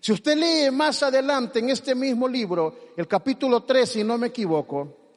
Si 0.00 0.12
usted 0.12 0.36
lee 0.36 0.70
más 0.70 1.02
adelante 1.02 1.58
en 1.58 1.70
este 1.70 1.94
mismo 1.94 2.28
libro, 2.28 2.92
el 2.96 3.06
capítulo 3.08 3.64
3, 3.64 3.88
si 3.88 4.04
no 4.04 4.16
me 4.16 4.28
equivoco, 4.28 5.07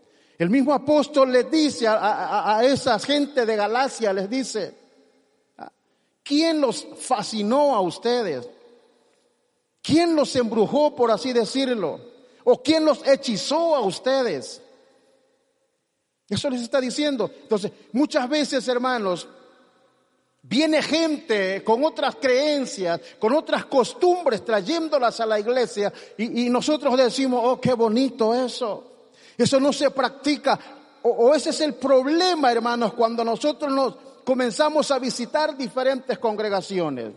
el 0.41 0.49
mismo 0.49 0.73
apóstol 0.73 1.31
les 1.31 1.51
dice 1.51 1.85
a, 1.87 2.61
esa 2.63 2.97
gente 2.97 3.45
de 3.45 3.55
Galacia, 3.55 4.11
les 4.11 4.27
dice, 4.27 4.73
¿quién 6.23 6.59
los 6.59 6.87
fascinó 6.97 7.75
a 7.75 7.81
ustedes? 7.81 8.49
¿Quién 9.83 10.15
los 10.15 10.35
embrujó, 10.35 10.95
por 10.95 11.11
así 11.11 11.31
decirlo? 11.31 12.01
¿O 12.43 12.59
quién 12.63 12.85
los 12.85 13.05
hechizó 13.07 13.75
a 13.75 13.81
ustedes? 13.81 14.63
Eso 16.27 16.49
les 16.49 16.63
está 16.63 16.81
diciendo. 16.81 17.29
Entonces, 17.43 17.71
muchas 17.91 18.27
veces, 18.27 18.67
hermanos, 18.67 19.27
viene 20.41 20.81
gente 20.81 21.63
con 21.63 21.85
otras 21.85 22.15
creencias, 22.15 22.99
con 23.19 23.35
otras 23.35 23.65
costumbres, 23.65 24.43
trayéndolas 24.43 25.19
a 25.19 25.27
la 25.27 25.39
iglesia 25.39 25.93
y 26.17 26.49
nosotros 26.49 26.97
decimos, 26.97 27.41
oh, 27.43 27.61
qué 27.61 27.73
bonito 27.75 28.33
eso. 28.33 28.90
Eso 29.43 29.59
no 29.59 29.73
se 29.73 29.89
practica. 29.91 30.59
O, 31.03 31.33
ese 31.33 31.49
es 31.49 31.61
el 31.61 31.73
problema, 31.73 32.51
hermanos, 32.51 32.93
cuando 32.93 33.23
nosotros 33.23 33.71
nos 33.71 33.95
comenzamos 34.23 34.91
a 34.91 34.99
visitar 34.99 35.57
diferentes 35.57 36.19
congregaciones. 36.19 37.13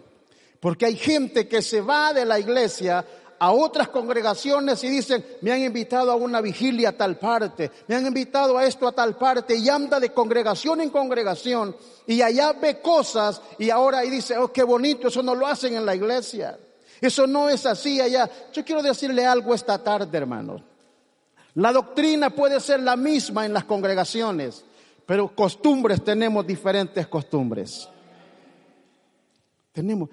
Porque 0.59 0.87
hay 0.87 0.97
gente 0.97 1.47
que 1.47 1.61
se 1.61 1.83
va 1.83 2.13
de 2.15 2.25
la 2.25 2.39
iglesia 2.39 3.05
a 3.39 3.53
otras 3.53 3.89
congregaciones 3.89 4.83
y 4.85 4.89
dicen, 4.89 5.23
me 5.43 5.53
han 5.53 5.63
invitado 5.63 6.11
a 6.11 6.15
una 6.15 6.41
vigilia 6.41 6.91
a 6.91 6.97
tal 6.97 7.19
parte, 7.19 7.71
me 7.89 7.97
han 7.97 8.07
invitado 8.07 8.57
a 8.57 8.65
esto 8.65 8.89
a 8.89 8.93
tal 8.93 9.17
parte 9.17 9.55
y 9.57 9.69
anda 9.69 10.01
de 10.01 10.15
congregación 10.15 10.81
en 10.81 10.89
congregación 10.89 11.77
y 12.07 12.23
allá 12.23 12.53
ve 12.55 12.81
cosas 12.81 13.43
y 13.59 13.69
ahora 13.69 14.03
y 14.05 14.09
dice, 14.09 14.39
oh, 14.39 14.51
qué 14.51 14.63
bonito, 14.63 15.09
eso 15.09 15.23
no 15.23 15.35
lo 15.35 15.47
hacen 15.47 15.75
en 15.75 15.85
la 15.85 15.95
iglesia. 15.95 16.59
Eso 17.01 17.27
no 17.27 17.51
es 17.51 17.67
así 17.67 18.01
allá. 18.01 18.31
Yo 18.51 18.65
quiero 18.65 18.83
decirle 18.83 19.27
algo 19.27 19.55
esta 19.55 19.77
tarde, 19.83 20.17
hermanos. 20.17 20.63
La 21.55 21.73
doctrina 21.73 22.31
puede 22.31 22.59
ser 22.61 22.81
la 22.81 22.97
misma 22.97 23.47
en 23.47 23.53
las 23.53 23.65
congregaciones, 23.65 24.65
pero 25.07 25.35
costumbres 25.35 26.03
tenemos 26.03 26.47
diferentes 26.47 27.07
costumbres. 27.07 27.89
Tenemos. 29.73 30.09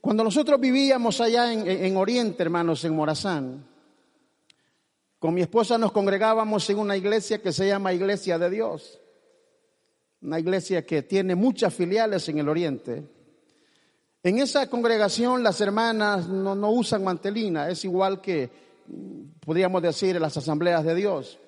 Cuando 0.00 0.22
nosotros 0.22 0.60
vivíamos 0.60 1.20
allá 1.20 1.52
en, 1.52 1.96
Oriente, 1.96 2.42
hermanos, 2.42 2.84
en 2.84 2.94
Morazán, 2.94 3.64
con 5.18 5.34
mi 5.34 5.40
esposa 5.40 5.78
nos 5.78 5.92
congregábamos 5.92 6.68
en 6.68 6.78
una 6.78 6.96
iglesia 6.96 7.40
que 7.40 7.52
se 7.52 7.66
llama 7.66 7.94
Iglesia 7.94 8.38
de 8.38 8.50
Dios. 8.50 9.00
Una 10.20 10.38
iglesia 10.38 10.84
que 10.84 11.02
tiene 11.02 11.34
muchas 11.34 11.72
filiales 11.74 12.28
en 12.28 12.38
el 12.38 12.48
Oriente. 12.48 13.02
En 14.22 14.38
esa 14.38 14.68
congregación 14.68 15.42
las 15.42 15.60
hermanas 15.60 16.28
no, 16.28 16.54
no 16.54 16.70
usan 16.70 17.02
mantelina, 17.02 17.68
es 17.68 17.84
igual 17.84 18.20
que 18.20 18.63
podríamos 19.40 19.82
decir, 19.82 20.16
en 20.16 20.22
las 20.22 20.36
asambleas 20.36 20.84
de 20.84 20.94
Dios. 20.94 21.38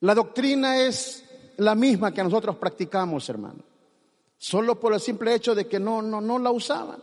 La 0.00 0.14
doctrina 0.14 0.78
es 0.78 1.24
la 1.56 1.74
misma 1.74 2.12
que 2.12 2.22
nosotros 2.22 2.56
practicamos, 2.56 3.28
hermano. 3.28 3.64
Solo 4.36 4.78
por 4.78 4.92
el 4.92 5.00
simple 5.00 5.34
hecho 5.34 5.54
de 5.54 5.66
que 5.66 5.80
no, 5.80 6.02
no, 6.02 6.20
no 6.20 6.38
la 6.38 6.50
usaban. 6.50 7.02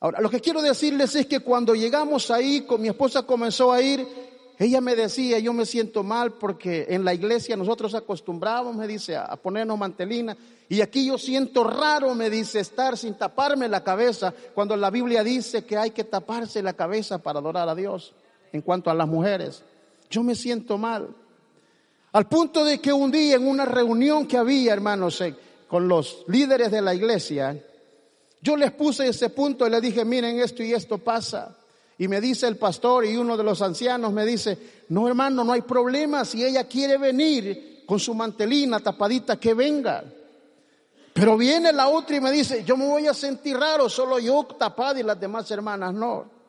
Ahora, 0.00 0.20
lo 0.20 0.30
que 0.30 0.40
quiero 0.40 0.62
decirles 0.62 1.14
es 1.14 1.26
que 1.26 1.40
cuando 1.40 1.74
llegamos 1.74 2.30
ahí, 2.30 2.62
con 2.62 2.80
mi 2.80 2.88
esposa 2.88 3.22
comenzó 3.24 3.72
a 3.72 3.80
ir, 3.80 4.06
ella 4.62 4.80
me 4.80 4.94
decía, 4.94 5.38
yo 5.38 5.52
me 5.52 5.66
siento 5.66 6.02
mal 6.02 6.34
porque 6.34 6.86
en 6.88 7.04
la 7.04 7.12
iglesia 7.12 7.56
nosotros 7.56 7.94
acostumbramos, 7.94 8.76
me 8.76 8.86
dice, 8.86 9.16
a 9.16 9.34
ponernos 9.36 9.78
mantelina. 9.78 10.36
Y 10.68 10.80
aquí 10.80 11.06
yo 11.06 11.18
siento 11.18 11.64
raro, 11.64 12.14
me 12.14 12.30
dice, 12.30 12.60
estar 12.60 12.96
sin 12.96 13.14
taparme 13.14 13.68
la 13.68 13.82
cabeza, 13.82 14.32
cuando 14.54 14.76
la 14.76 14.90
Biblia 14.90 15.24
dice 15.24 15.64
que 15.64 15.76
hay 15.76 15.90
que 15.90 16.04
taparse 16.04 16.62
la 16.62 16.74
cabeza 16.74 17.18
para 17.18 17.40
adorar 17.40 17.68
a 17.68 17.74
Dios 17.74 18.14
en 18.52 18.62
cuanto 18.62 18.88
a 18.88 18.94
las 18.94 19.08
mujeres. 19.08 19.64
Yo 20.10 20.22
me 20.22 20.34
siento 20.34 20.78
mal. 20.78 21.08
Al 22.12 22.28
punto 22.28 22.64
de 22.64 22.78
que 22.78 22.92
un 22.92 23.10
día 23.10 23.36
en 23.36 23.48
una 23.48 23.64
reunión 23.64 24.26
que 24.26 24.36
había, 24.36 24.74
hermanos, 24.74 25.24
con 25.66 25.88
los 25.88 26.24
líderes 26.28 26.70
de 26.70 26.82
la 26.82 26.94
iglesia, 26.94 27.58
yo 28.42 28.56
les 28.56 28.70
puse 28.72 29.08
ese 29.08 29.30
punto 29.30 29.66
y 29.66 29.70
les 29.70 29.80
dije, 29.80 30.04
miren 30.04 30.38
esto 30.38 30.62
y 30.62 30.72
esto 30.72 30.98
pasa. 30.98 31.56
Y 31.98 32.08
me 32.08 32.20
dice 32.20 32.46
el 32.46 32.56
pastor 32.56 33.04
y 33.04 33.16
uno 33.16 33.36
de 33.36 33.44
los 33.44 33.62
ancianos 33.62 34.12
me 34.12 34.24
dice, 34.24 34.58
no 34.88 35.06
hermano, 35.06 35.44
no 35.44 35.52
hay 35.52 35.62
problema, 35.62 36.24
si 36.24 36.44
ella 36.44 36.64
quiere 36.64 36.98
venir 36.98 37.84
con 37.86 38.00
su 38.00 38.14
mantelina 38.14 38.80
tapadita, 38.80 39.38
que 39.38 39.54
venga. 39.54 40.04
Pero 41.12 41.36
viene 41.36 41.72
la 41.72 41.88
otra 41.88 42.16
y 42.16 42.20
me 42.20 42.32
dice, 42.32 42.64
yo 42.64 42.76
me 42.76 42.86
voy 42.86 43.06
a 43.06 43.14
sentir 43.14 43.56
raro, 43.56 43.88
solo 43.88 44.18
yo 44.18 44.44
tapada 44.58 44.98
y 44.98 45.02
las 45.02 45.20
demás 45.20 45.50
hermanas 45.50 45.92
no. 45.92 46.42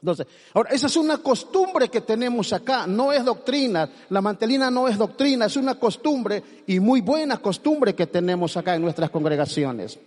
Entonces, 0.00 0.26
ahora, 0.52 0.70
esa 0.70 0.86
es 0.86 0.96
una 0.96 1.18
costumbre 1.18 1.88
que 1.88 2.02
tenemos 2.02 2.52
acá, 2.52 2.86
no 2.86 3.12
es 3.12 3.24
doctrina, 3.24 3.88
la 4.10 4.20
mantelina 4.20 4.70
no 4.70 4.86
es 4.86 4.98
doctrina, 4.98 5.46
es 5.46 5.56
una 5.56 5.76
costumbre 5.76 6.42
y 6.66 6.78
muy 6.78 7.00
buena 7.00 7.38
costumbre 7.38 7.94
que 7.94 8.06
tenemos 8.06 8.56
acá 8.56 8.74
en 8.74 8.82
nuestras 8.82 9.10
congregaciones. 9.10 9.98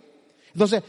Entonces, 0.54 0.82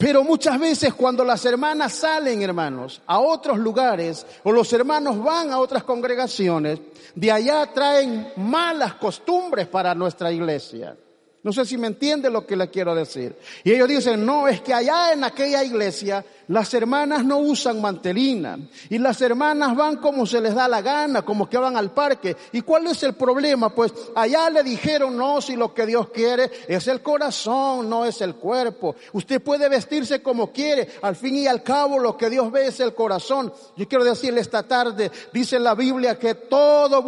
pero 0.00 0.24
muchas 0.24 0.58
veces 0.58 0.94
cuando 0.94 1.22
las 1.22 1.44
hermanas 1.44 1.92
salen, 1.92 2.40
hermanos, 2.40 3.02
a 3.06 3.18
otros 3.18 3.58
lugares 3.58 4.24
o 4.44 4.50
los 4.50 4.72
hermanos 4.72 5.22
van 5.22 5.50
a 5.50 5.58
otras 5.58 5.84
congregaciones, 5.84 6.80
de 7.14 7.30
allá 7.30 7.70
traen 7.74 8.32
malas 8.36 8.94
costumbres 8.94 9.66
para 9.66 9.94
nuestra 9.94 10.32
iglesia. 10.32 10.96
No 11.42 11.54
sé 11.54 11.64
si 11.64 11.78
me 11.78 11.86
entiende 11.86 12.28
lo 12.28 12.46
que 12.46 12.54
le 12.54 12.68
quiero 12.68 12.94
decir. 12.94 13.34
Y 13.64 13.72
ellos 13.72 13.88
dicen, 13.88 14.26
no, 14.26 14.46
es 14.46 14.60
que 14.60 14.74
allá 14.74 15.14
en 15.14 15.24
aquella 15.24 15.64
iglesia 15.64 16.22
las 16.48 16.74
hermanas 16.74 17.24
no 17.24 17.38
usan 17.38 17.80
mantelina 17.80 18.58
y 18.88 18.98
las 18.98 19.22
hermanas 19.22 19.74
van 19.74 19.96
como 19.96 20.26
se 20.26 20.40
les 20.40 20.54
da 20.54 20.68
la 20.68 20.82
gana, 20.82 21.22
como 21.22 21.48
que 21.48 21.56
van 21.56 21.78
al 21.78 21.92
parque. 21.92 22.36
¿Y 22.52 22.60
cuál 22.60 22.88
es 22.88 23.02
el 23.04 23.14
problema? 23.14 23.74
Pues 23.74 23.92
allá 24.14 24.50
le 24.50 24.62
dijeron, 24.62 25.16
no, 25.16 25.40
si 25.40 25.56
lo 25.56 25.72
que 25.72 25.86
Dios 25.86 26.10
quiere 26.10 26.50
es 26.68 26.88
el 26.88 27.00
corazón, 27.00 27.88
no 27.88 28.04
es 28.04 28.20
el 28.20 28.34
cuerpo. 28.34 28.96
Usted 29.12 29.40
puede 29.40 29.68
vestirse 29.68 30.22
como 30.22 30.52
quiere, 30.52 30.88
al 31.00 31.16
fin 31.16 31.36
y 31.36 31.46
al 31.46 31.62
cabo 31.62 31.98
lo 31.98 32.16
que 32.18 32.28
Dios 32.28 32.52
ve 32.52 32.66
es 32.66 32.80
el 32.80 32.94
corazón. 32.94 33.50
Yo 33.76 33.88
quiero 33.88 34.04
decirle 34.04 34.40
esta 34.40 34.62
tarde, 34.62 35.10
dice 35.32 35.58
la 35.58 35.74
Biblia 35.74 36.18
que 36.18 36.34
todo, 36.34 37.00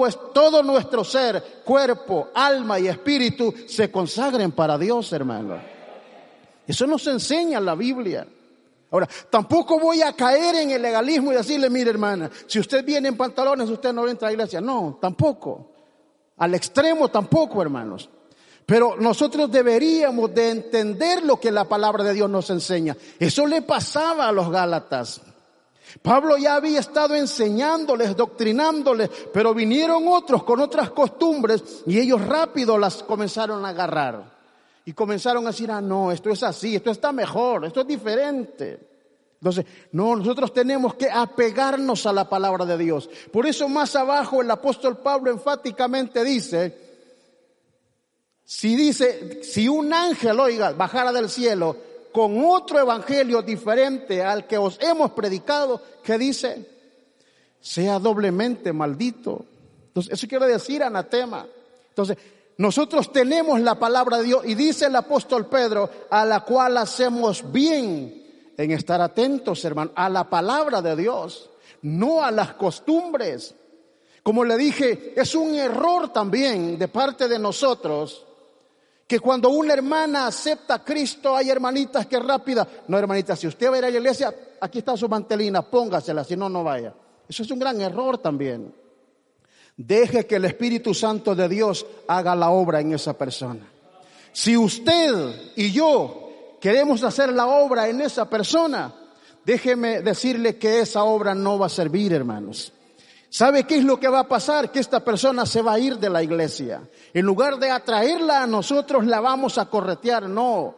nuestro 0.63 1.05
ser, 1.05 1.63
cuerpo, 1.65 2.31
alma 2.33 2.79
y 2.79 2.89
espíritu 2.89 3.53
se 3.67 3.91
para 4.55 4.79
Dios, 4.79 5.13
hermano. 5.13 5.59
Eso 6.67 6.87
nos 6.87 7.07
enseña 7.07 7.61
la 7.61 7.75
Biblia. 7.75 8.27
Ahora, 8.91 9.09
tampoco 9.31 9.81
voy 9.81 10.03
a 10.03 10.13
caer 10.13 10.57
en 10.57 10.71
el 10.71 10.83
legalismo 10.83 11.33
y 11.33 11.37
decirle, 11.37 11.71
mire 11.71 11.91
hermana, 11.91 12.31
si 12.47 12.61
usted 12.61 12.85
viene 12.85 13.09
en 13.09 13.17
pantalones, 13.17 13.69
usted 13.71 13.93
no 13.93 14.07
entra 14.07 14.29
a 14.29 14.31
la 14.31 14.35
iglesia. 14.35 14.61
No, 14.61 14.99
tampoco. 15.01 15.71
Al 16.37 16.55
extremo 16.55 17.09
tampoco, 17.09 17.63
hermanos. 17.63 18.09
Pero 18.67 18.97
nosotros 18.97 19.51
deberíamos 19.51 20.35
de 20.35 20.51
entender 20.51 21.25
lo 21.25 21.41
que 21.41 21.51
la 21.51 21.65
palabra 21.65 22.05
de 22.05 22.15
Dios 22.15 22.31
nos 22.31 22.49
enseña. 22.51 22.97
Eso 23.19 23.47
le 23.47 23.63
pasaba 23.63 24.29
a 24.29 24.33
los 24.33 24.51
Gálatas. 24.51 25.21
Pablo 26.01 26.37
ya 26.39 26.55
había 26.55 26.81
estado 26.81 27.15
enseñándoles, 27.15 28.17
doctrinándoles, 28.17 29.11
pero 29.33 29.53
vinieron 29.53 30.09
otros 30.09 30.45
con 30.45 30.61
otras 30.61 30.91
costumbres 30.91 31.83
y 31.87 31.99
ellos 31.99 32.25
rápido 32.27 32.79
las 32.79 33.03
comenzaron 33.03 33.65
a 33.65 33.71
agarrar. 33.71 34.33
Y 34.85 34.93
comenzaron 34.95 35.45
a 35.47 35.51
decir, 35.51 35.71
ah, 35.71 35.81
no, 35.81 36.11
esto 36.11 36.31
es 36.31 36.43
así, 36.43 36.75
esto 36.75 36.91
está 36.91 37.13
mejor, 37.13 37.65
esto 37.65 37.83
es 37.83 37.87
diferente. 37.87 38.89
Entonces, 39.35 39.67
no, 39.93 40.17
nosotros 40.17 40.53
tenemos 40.55 40.95
que 40.95 41.11
apegarnos 41.11 42.07
a 42.07 42.13
la 42.13 42.29
palabra 42.29 42.65
de 42.65 42.79
Dios. 42.79 43.11
Por 43.33 43.47
eso 43.47 43.69
más 43.69 43.95
abajo 43.97 44.41
el 44.41 44.51
apóstol 44.51 44.99
Pablo 44.99 45.31
enfáticamente 45.31 46.25
dice, 46.25 46.79
si 48.45 48.77
dice, 48.77 49.43
si 49.43 49.69
un 49.69 49.93
ángel, 49.93 50.39
oiga, 50.39 50.73
bajara 50.73 51.13
del 51.13 51.29
cielo 51.29 51.77
con 52.13 52.45
otro 52.45 52.79
evangelio 52.79 53.43
diferente 53.43 54.23
al 54.23 54.47
que 54.47 54.59
os 54.59 54.79
hemos 54.81 55.13
predicado, 55.13 55.81
que 56.03 56.19
dice, 56.19 56.69
sea 57.61 57.99
doblemente 57.99 58.73
maldito. 58.73 59.45
Entonces, 59.89 60.13
eso 60.13 60.29
quiere 60.29 60.47
decir 60.47 60.83
anatema. 60.83 61.47
Entonces, 61.89 62.19
nosotros 62.59 63.13
tenemos 63.13 63.61
la 63.61 63.79
palabra 63.79 64.19
de 64.19 64.25
Dios 64.25 64.43
y 64.45 64.55
dice 64.55 64.87
el 64.87 64.97
apóstol 64.97 65.47
Pedro, 65.47 65.89
a 66.11 66.25
la 66.25 66.41
cual 66.41 66.77
hacemos 66.77 67.51
bien 67.51 68.23
en 68.57 68.71
estar 68.71 69.01
atentos, 69.01 69.65
hermano, 69.65 69.91
a 69.95 70.09
la 70.09 70.29
palabra 70.29 70.83
de 70.83 70.95
Dios, 70.95 71.51
no 71.83 72.23
a 72.23 72.31
las 72.31 72.55
costumbres. 72.55 73.55
Como 74.23 74.45
le 74.45 74.57
dije, 74.57 75.15
es 75.17 75.35
un 75.35 75.55
error 75.55 76.13
también 76.13 76.79
de 76.79 76.89
parte 76.89 77.27
de 77.27 77.39
nosotros 77.39 78.25
que 79.13 79.21
cuando 79.21 79.51
una 79.51 79.75
hermana 79.75 80.27
acepta 80.27 80.77
a 80.77 80.83
Cristo, 80.83 81.37
hay 81.37 81.51
hermanitas 81.51 82.07
que 82.07 82.19
rápida, 82.19 82.67
no 82.89 82.97
hermanita, 82.97 83.37
si 83.37 83.47
usted 83.47 83.71
va 83.71 83.75
a 83.75 83.79
ir 83.81 83.85
a 83.85 83.91
la 83.91 83.99
iglesia, 83.99 84.35
aquí 84.59 84.79
está 84.79 84.97
su 84.97 85.07
mantelina, 85.07 85.61
póngasela, 85.61 86.25
si 86.25 86.35
no, 86.35 86.49
no 86.49 86.65
vaya. 86.65 86.95
Eso 87.29 87.43
es 87.43 87.51
un 87.51 87.59
gran 87.59 87.79
error 87.83 88.17
también. 88.17 88.75
Deje 89.77 90.27
que 90.27 90.37
el 90.37 90.47
Espíritu 90.47 90.95
Santo 90.95 91.35
de 91.35 91.47
Dios 91.47 91.85
haga 92.09 92.35
la 92.35 92.49
obra 92.49 92.81
en 92.81 92.95
esa 92.95 93.13
persona. 93.13 93.71
Si 94.33 94.57
usted 94.57 95.53
y 95.57 95.73
yo 95.73 96.57
queremos 96.59 97.05
hacer 97.05 97.35
la 97.35 97.49
obra 97.49 97.91
en 97.91 98.01
esa 98.01 98.31
persona, 98.31 98.95
déjeme 99.45 100.01
decirle 100.01 100.57
que 100.57 100.81
esa 100.81 101.05
obra 101.05 101.35
no 101.35 101.59
va 101.59 101.67
a 101.67 101.69
servir, 101.69 102.15
hermanos. 102.15 102.73
¿Sabe 103.33 103.65
qué 103.65 103.77
es 103.77 103.85
lo 103.85 103.99
que 103.99 104.09
va 104.09 104.21
a 104.21 104.29
pasar? 104.29 104.71
Que 104.71 104.79
esta 104.79 105.01
persona 105.01 105.47
se 105.47 105.63
va 105.63 105.73
a 105.73 105.79
ir 105.79 105.99
de 105.99 106.11
la 106.11 106.23
iglesia. 106.23 106.83
En 107.15 107.25
lugar 107.25 107.59
de 107.59 107.71
atraerla 107.71 108.43
a 108.43 108.47
nosotros, 108.47 109.07
la 109.07 109.21
vamos 109.21 109.57
a 109.57 109.71
corretear. 109.71 110.29
No. 110.29 110.75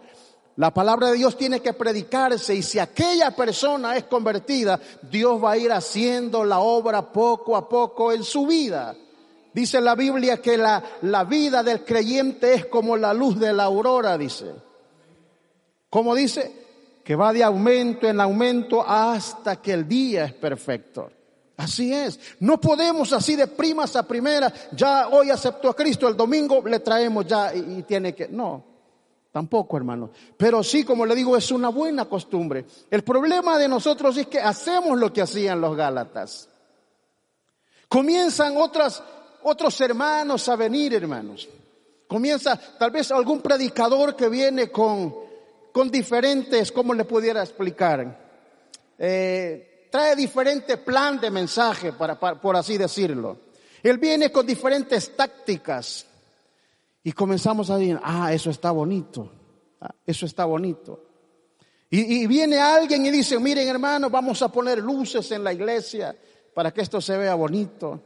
La 0.54 0.72
palabra 0.72 1.08
de 1.08 1.16
Dios 1.16 1.36
tiene 1.36 1.58
que 1.58 1.72
predicarse 1.72 2.54
y 2.54 2.62
si 2.62 2.78
aquella 2.78 3.32
persona 3.32 3.96
es 3.96 4.04
convertida, 4.04 4.78
Dios 5.02 5.42
va 5.42 5.50
a 5.50 5.56
ir 5.56 5.72
haciendo 5.72 6.44
la 6.44 6.60
obra 6.60 7.10
poco 7.10 7.56
a 7.56 7.68
poco 7.68 8.12
en 8.12 8.22
su 8.22 8.46
vida. 8.46 8.94
Dice 9.52 9.80
la 9.80 9.96
Biblia 9.96 10.40
que 10.40 10.56
la, 10.56 10.80
la 11.02 11.24
vida 11.24 11.64
del 11.64 11.84
creyente 11.84 12.54
es 12.54 12.66
como 12.66 12.96
la 12.96 13.12
luz 13.12 13.36
de 13.36 13.52
la 13.52 13.64
aurora, 13.64 14.16
dice. 14.16 14.54
¿Cómo 15.90 16.14
dice? 16.14 16.52
Que 17.02 17.16
va 17.16 17.32
de 17.32 17.42
aumento 17.42 18.06
en 18.06 18.20
aumento 18.20 18.80
hasta 18.86 19.60
que 19.60 19.72
el 19.72 19.88
día 19.88 20.26
es 20.26 20.34
perfecto. 20.34 21.10
Así 21.56 21.92
es. 21.92 22.18
No 22.40 22.60
podemos 22.60 23.12
así 23.12 23.36
de 23.36 23.46
primas 23.46 23.94
a 23.96 24.06
primera, 24.06 24.52
ya 24.72 25.08
hoy 25.08 25.30
aceptó 25.30 25.70
a 25.70 25.76
Cristo, 25.76 26.08
el 26.08 26.16
domingo 26.16 26.62
le 26.66 26.80
traemos 26.80 27.26
ya 27.26 27.54
y, 27.54 27.78
y 27.78 27.82
tiene 27.82 28.14
que... 28.14 28.28
No, 28.28 28.74
Tampoco, 29.34 29.76
hermano. 29.76 30.10
Pero 30.36 30.62
sí, 30.62 30.84
como 30.84 31.04
le 31.04 31.12
digo, 31.12 31.36
es 31.36 31.50
una 31.50 31.68
buena 31.68 32.04
costumbre. 32.04 32.66
El 32.88 33.02
problema 33.02 33.58
de 33.58 33.66
nosotros 33.66 34.16
es 34.16 34.28
que 34.28 34.38
hacemos 34.38 34.96
lo 34.96 35.12
que 35.12 35.22
hacían 35.22 35.60
los 35.60 35.76
Gálatas. 35.76 36.48
Comienzan 37.88 38.56
otras, 38.56 39.02
otros 39.42 39.80
hermanos 39.80 40.48
a 40.48 40.54
venir, 40.54 40.94
hermanos. 40.94 41.48
Comienza 42.06 42.56
tal 42.78 42.92
vez 42.92 43.10
algún 43.10 43.40
predicador 43.40 44.14
que 44.14 44.28
viene 44.28 44.70
con, 44.70 45.12
con 45.72 45.90
diferentes, 45.90 46.70
¿cómo 46.70 46.94
le 46.94 47.04
pudiera 47.04 47.42
explicar? 47.42 48.16
Eh, 48.96 49.73
trae 49.94 50.16
diferente 50.16 50.78
plan 50.78 51.20
de 51.20 51.30
mensaje, 51.30 51.92
para, 51.92 52.18
por 52.18 52.56
así 52.56 52.76
decirlo. 52.76 53.36
Él 53.80 53.98
viene 53.98 54.32
con 54.32 54.44
diferentes 54.44 55.14
tácticas. 55.14 56.04
Y 57.04 57.12
comenzamos 57.12 57.70
a 57.70 57.78
decir, 57.78 58.00
ah, 58.02 58.32
eso 58.32 58.50
está 58.50 58.72
bonito, 58.72 59.30
ah, 59.80 59.94
eso 60.04 60.26
está 60.26 60.46
bonito. 60.46 61.00
Y, 61.90 62.26
viene 62.26 62.58
alguien 62.58 63.06
y 63.06 63.12
dice, 63.12 63.38
miren 63.38 63.68
hermanos, 63.68 64.10
vamos 64.10 64.42
a 64.42 64.48
poner 64.48 64.78
luces 64.78 65.30
en 65.30 65.44
la 65.44 65.52
iglesia 65.52 66.12
para 66.52 66.72
que 66.72 66.80
esto 66.80 67.00
se 67.00 67.16
vea 67.16 67.36
bonito, 67.36 68.00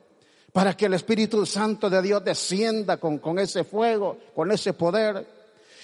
para 0.52 0.76
que 0.76 0.84
el 0.84 0.92
Espíritu 0.92 1.46
Santo 1.46 1.88
de 1.88 2.02
Dios 2.02 2.22
descienda 2.22 2.98
con, 2.98 3.16
con 3.16 3.38
ese 3.38 3.64
fuego, 3.64 4.18
con 4.34 4.52
ese 4.52 4.74
poder. 4.74 5.37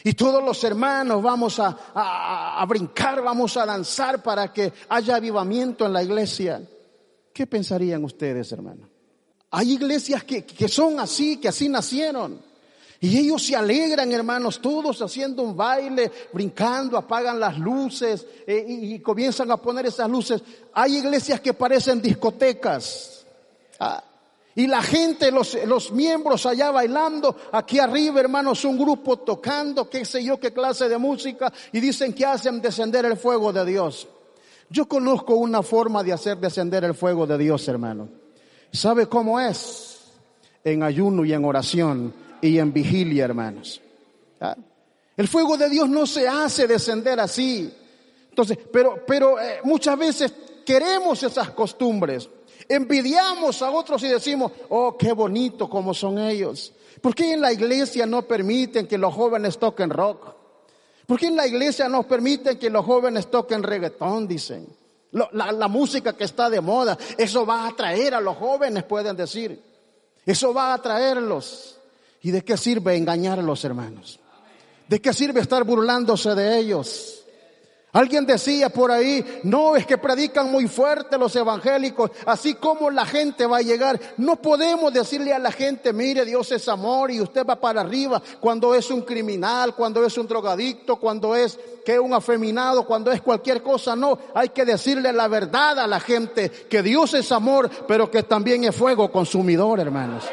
Y 0.06 0.12
todos 0.12 0.44
los 0.44 0.62
hermanos 0.62 1.22
vamos 1.22 1.58
a, 1.58 1.76
a, 1.94 2.60
a, 2.60 2.66
brincar, 2.66 3.22
vamos 3.22 3.56
a 3.56 3.64
danzar 3.64 4.22
para 4.22 4.52
que 4.52 4.70
haya 4.90 5.16
avivamiento 5.16 5.86
en 5.86 5.94
la 5.94 6.02
iglesia. 6.02 6.62
¿Qué 7.32 7.46
pensarían 7.46 8.04
ustedes, 8.04 8.52
hermanos? 8.52 8.86
Hay 9.50 9.72
iglesias 9.72 10.22
que, 10.24 10.44
que 10.44 10.68
son 10.68 11.00
así, 11.00 11.38
que 11.38 11.48
así 11.48 11.70
nacieron. 11.70 12.38
Y 13.00 13.18
ellos 13.18 13.46
se 13.46 13.56
alegran, 13.56 14.12
hermanos, 14.12 14.60
todos 14.60 15.00
haciendo 15.02 15.42
un 15.42 15.56
baile, 15.56 16.10
brincando, 16.32 16.96
apagan 16.96 17.40
las 17.40 17.58
luces 17.58 18.26
eh, 18.46 18.64
y, 18.66 18.98
comienzan 19.00 19.50
a 19.50 19.56
poner 19.56 19.86
esas 19.86 20.08
luces. 20.08 20.42
Hay 20.72 20.96
iglesias 20.96 21.40
que 21.40 21.54
parecen 21.54 22.00
discotecas. 22.00 23.26
Ah, 23.78 24.02
y 24.56 24.66
la 24.66 24.82
gente, 24.82 25.30
los, 25.32 25.56
los 25.66 25.90
miembros 25.90 26.46
allá 26.46 26.70
bailando, 26.70 27.36
aquí 27.52 27.80
arriba, 27.80 28.20
hermanos, 28.20 28.64
un 28.64 28.78
grupo 28.78 29.18
tocando, 29.18 29.90
qué 29.90 30.04
sé 30.04 30.22
yo, 30.22 30.38
qué 30.38 30.52
clase 30.52 30.88
de 30.88 30.96
música, 30.96 31.52
y 31.72 31.80
dicen 31.80 32.12
que 32.12 32.24
hacen 32.24 32.60
descender 32.60 33.04
el 33.04 33.16
fuego 33.16 33.52
de 33.52 33.64
Dios. 33.64 34.06
Yo 34.70 34.86
conozco 34.86 35.34
una 35.34 35.62
forma 35.62 36.02
de 36.02 36.12
hacer 36.12 36.38
descender 36.38 36.84
el 36.84 36.94
fuego 36.94 37.26
de 37.26 37.36
Dios, 37.36 37.66
hermano. 37.68 38.08
¿Sabe 38.72 39.06
cómo 39.06 39.40
es? 39.40 40.00
En 40.62 40.82
ayuno 40.82 41.24
y 41.24 41.32
en 41.32 41.44
oración 41.44 42.14
y 42.40 42.58
en 42.58 42.72
vigilia, 42.72 43.24
hermanos. 43.24 43.80
¿Ah? 44.40 44.56
El 45.16 45.28
fuego 45.28 45.56
de 45.56 45.68
Dios 45.68 45.88
no 45.88 46.06
se 46.06 46.26
hace 46.26 46.66
descender 46.66 47.20
así. 47.20 47.72
Entonces, 48.30 48.58
pero, 48.72 49.04
pero 49.06 49.40
eh, 49.40 49.60
muchas 49.64 49.98
veces 49.98 50.34
queremos 50.64 51.22
esas 51.22 51.50
costumbres. 51.50 52.28
Envidiamos 52.68 53.60
a 53.62 53.70
otros 53.70 54.02
y 54.02 54.08
decimos, 54.08 54.52
oh, 54.68 54.96
qué 54.96 55.12
bonito 55.12 55.68
como 55.68 55.94
son 55.94 56.18
ellos. 56.18 56.72
¿Por 57.00 57.14
qué 57.14 57.32
en 57.32 57.40
la 57.40 57.52
iglesia 57.52 58.06
no 58.06 58.22
permiten 58.22 58.86
que 58.86 58.98
los 58.98 59.12
jóvenes 59.12 59.58
toquen 59.58 59.90
rock? 59.90 60.34
¿Por 61.06 61.18
qué 61.18 61.26
en 61.26 61.36
la 61.36 61.46
iglesia 61.46 61.88
no 61.88 62.04
permiten 62.04 62.58
que 62.58 62.70
los 62.70 62.84
jóvenes 62.84 63.30
toquen 63.30 63.62
reggaetón? 63.62 64.26
Dicen. 64.26 64.66
La, 65.12 65.52
la 65.52 65.68
música 65.68 66.14
que 66.14 66.24
está 66.24 66.50
de 66.50 66.60
moda, 66.60 66.98
eso 67.16 67.46
va 67.46 67.64
a 67.64 67.68
atraer 67.68 68.14
a 68.14 68.20
los 68.20 68.36
jóvenes, 68.36 68.82
pueden 68.82 69.16
decir. 69.16 69.62
Eso 70.26 70.52
va 70.52 70.72
a 70.72 70.74
atraerlos. 70.74 71.78
¿Y 72.22 72.30
de 72.30 72.42
qué 72.42 72.56
sirve 72.56 72.96
engañar 72.96 73.38
a 73.38 73.42
los 73.42 73.64
hermanos? 73.64 74.18
¿De 74.88 75.00
qué 75.00 75.12
sirve 75.12 75.40
estar 75.40 75.62
burlándose 75.64 76.34
de 76.34 76.58
ellos? 76.58 77.13
Alguien 77.94 78.26
decía 78.26 78.70
por 78.70 78.90
ahí, 78.90 79.24
no 79.44 79.76
es 79.76 79.86
que 79.86 79.96
predican 79.96 80.50
muy 80.50 80.66
fuerte 80.66 81.16
los 81.16 81.34
evangélicos, 81.36 82.10
así 82.26 82.54
como 82.54 82.90
la 82.90 83.06
gente 83.06 83.46
va 83.46 83.58
a 83.58 83.62
llegar. 83.62 84.00
No 84.16 84.34
podemos 84.34 84.92
decirle 84.92 85.32
a 85.32 85.38
la 85.38 85.52
gente, 85.52 85.92
mire, 85.92 86.24
Dios 86.24 86.50
es 86.50 86.66
amor 86.66 87.12
y 87.12 87.20
usted 87.20 87.46
va 87.46 87.54
para 87.54 87.82
arriba 87.82 88.20
cuando 88.40 88.74
es 88.74 88.90
un 88.90 89.02
criminal, 89.02 89.76
cuando 89.76 90.04
es 90.04 90.18
un 90.18 90.26
drogadicto, 90.26 90.96
cuando 90.96 91.36
es 91.36 91.56
que 91.84 91.96
un 91.96 92.12
afeminado, 92.12 92.84
cuando 92.84 93.12
es 93.12 93.22
cualquier 93.22 93.62
cosa. 93.62 93.94
No, 93.94 94.18
hay 94.34 94.48
que 94.48 94.64
decirle 94.64 95.12
la 95.12 95.28
verdad 95.28 95.78
a 95.78 95.86
la 95.86 96.00
gente, 96.00 96.50
que 96.50 96.82
Dios 96.82 97.14
es 97.14 97.30
amor, 97.30 97.70
pero 97.86 98.10
que 98.10 98.24
también 98.24 98.64
es 98.64 98.74
fuego 98.74 99.12
consumidor, 99.12 99.78
hermanos. 99.78 100.24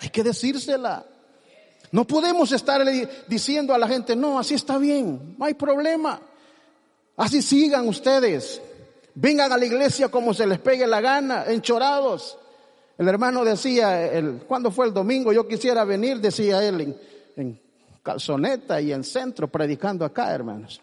Hay 0.00 0.08
que 0.08 0.24
decírsela. 0.24 1.04
No 1.92 2.04
podemos 2.04 2.50
estar 2.50 2.84
diciendo 3.28 3.72
a 3.72 3.78
la 3.78 3.86
gente, 3.86 4.16
no, 4.16 4.36
así 4.36 4.54
está 4.54 4.78
bien, 4.78 5.36
no 5.38 5.44
hay 5.44 5.54
problema. 5.54 6.20
Así 7.20 7.42
sigan 7.42 7.86
ustedes. 7.86 8.62
Vengan 9.14 9.52
a 9.52 9.58
la 9.58 9.66
iglesia 9.66 10.08
como 10.08 10.32
se 10.32 10.46
les 10.46 10.58
pegue 10.58 10.86
la 10.86 11.02
gana, 11.02 11.44
enchorados. 11.48 12.38
El 12.96 13.08
hermano 13.08 13.44
decía, 13.44 14.10
el, 14.10 14.44
cuando 14.48 14.70
fue 14.70 14.86
el 14.86 14.94
domingo? 14.94 15.30
Yo 15.30 15.46
quisiera 15.46 15.84
venir, 15.84 16.18
decía 16.18 16.66
él, 16.66 16.80
en, 16.80 16.96
en 17.36 17.60
calzoneta 18.02 18.80
y 18.80 18.92
en 18.94 19.04
centro, 19.04 19.48
predicando 19.48 20.06
acá, 20.06 20.32
hermanos. 20.32 20.80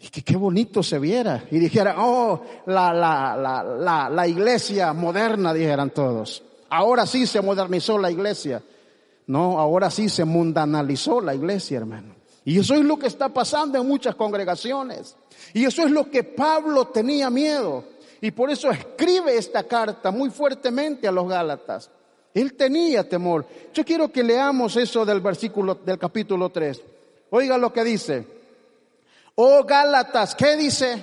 Y 0.00 0.08
que 0.08 0.20
qué 0.20 0.36
bonito 0.36 0.82
se 0.82 0.98
viera. 0.98 1.44
Y 1.50 1.60
dijera, 1.60 1.94
oh, 1.96 2.42
la, 2.66 2.92
la, 2.92 3.64
la, 3.64 4.10
la 4.10 4.28
iglesia 4.28 4.92
moderna, 4.92 5.54
dijeran 5.54 5.90
todos. 5.90 6.42
Ahora 6.68 7.06
sí 7.06 7.26
se 7.26 7.40
modernizó 7.40 7.96
la 7.96 8.10
iglesia. 8.10 8.62
No, 9.28 9.58
ahora 9.58 9.90
sí 9.90 10.10
se 10.10 10.26
mundanalizó 10.26 11.22
la 11.22 11.34
iglesia, 11.34 11.78
hermano. 11.78 12.15
Y 12.46 12.60
eso 12.60 12.74
es 12.74 12.84
lo 12.84 12.96
que 12.96 13.08
está 13.08 13.28
pasando 13.28 13.76
en 13.76 13.88
muchas 13.88 14.14
congregaciones. 14.14 15.16
Y 15.52 15.64
eso 15.64 15.82
es 15.82 15.90
lo 15.90 16.08
que 16.08 16.22
Pablo 16.22 16.86
tenía 16.86 17.28
miedo. 17.28 17.82
Y 18.20 18.30
por 18.30 18.52
eso 18.52 18.70
escribe 18.70 19.36
esta 19.36 19.64
carta 19.64 20.12
muy 20.12 20.30
fuertemente 20.30 21.08
a 21.08 21.12
los 21.12 21.28
Gálatas. 21.28 21.90
Él 22.32 22.54
tenía 22.54 23.08
temor. 23.08 23.44
Yo 23.74 23.84
quiero 23.84 24.12
que 24.12 24.22
leamos 24.22 24.76
eso 24.76 25.04
del 25.04 25.20
versículo 25.20 25.74
del 25.74 25.98
capítulo 25.98 26.48
3. 26.50 26.80
Oiga 27.30 27.58
lo 27.58 27.72
que 27.72 27.82
dice. 27.82 28.24
Oh 29.34 29.64
Gálatas, 29.64 30.36
¿qué 30.36 30.56
dice? 30.56 31.02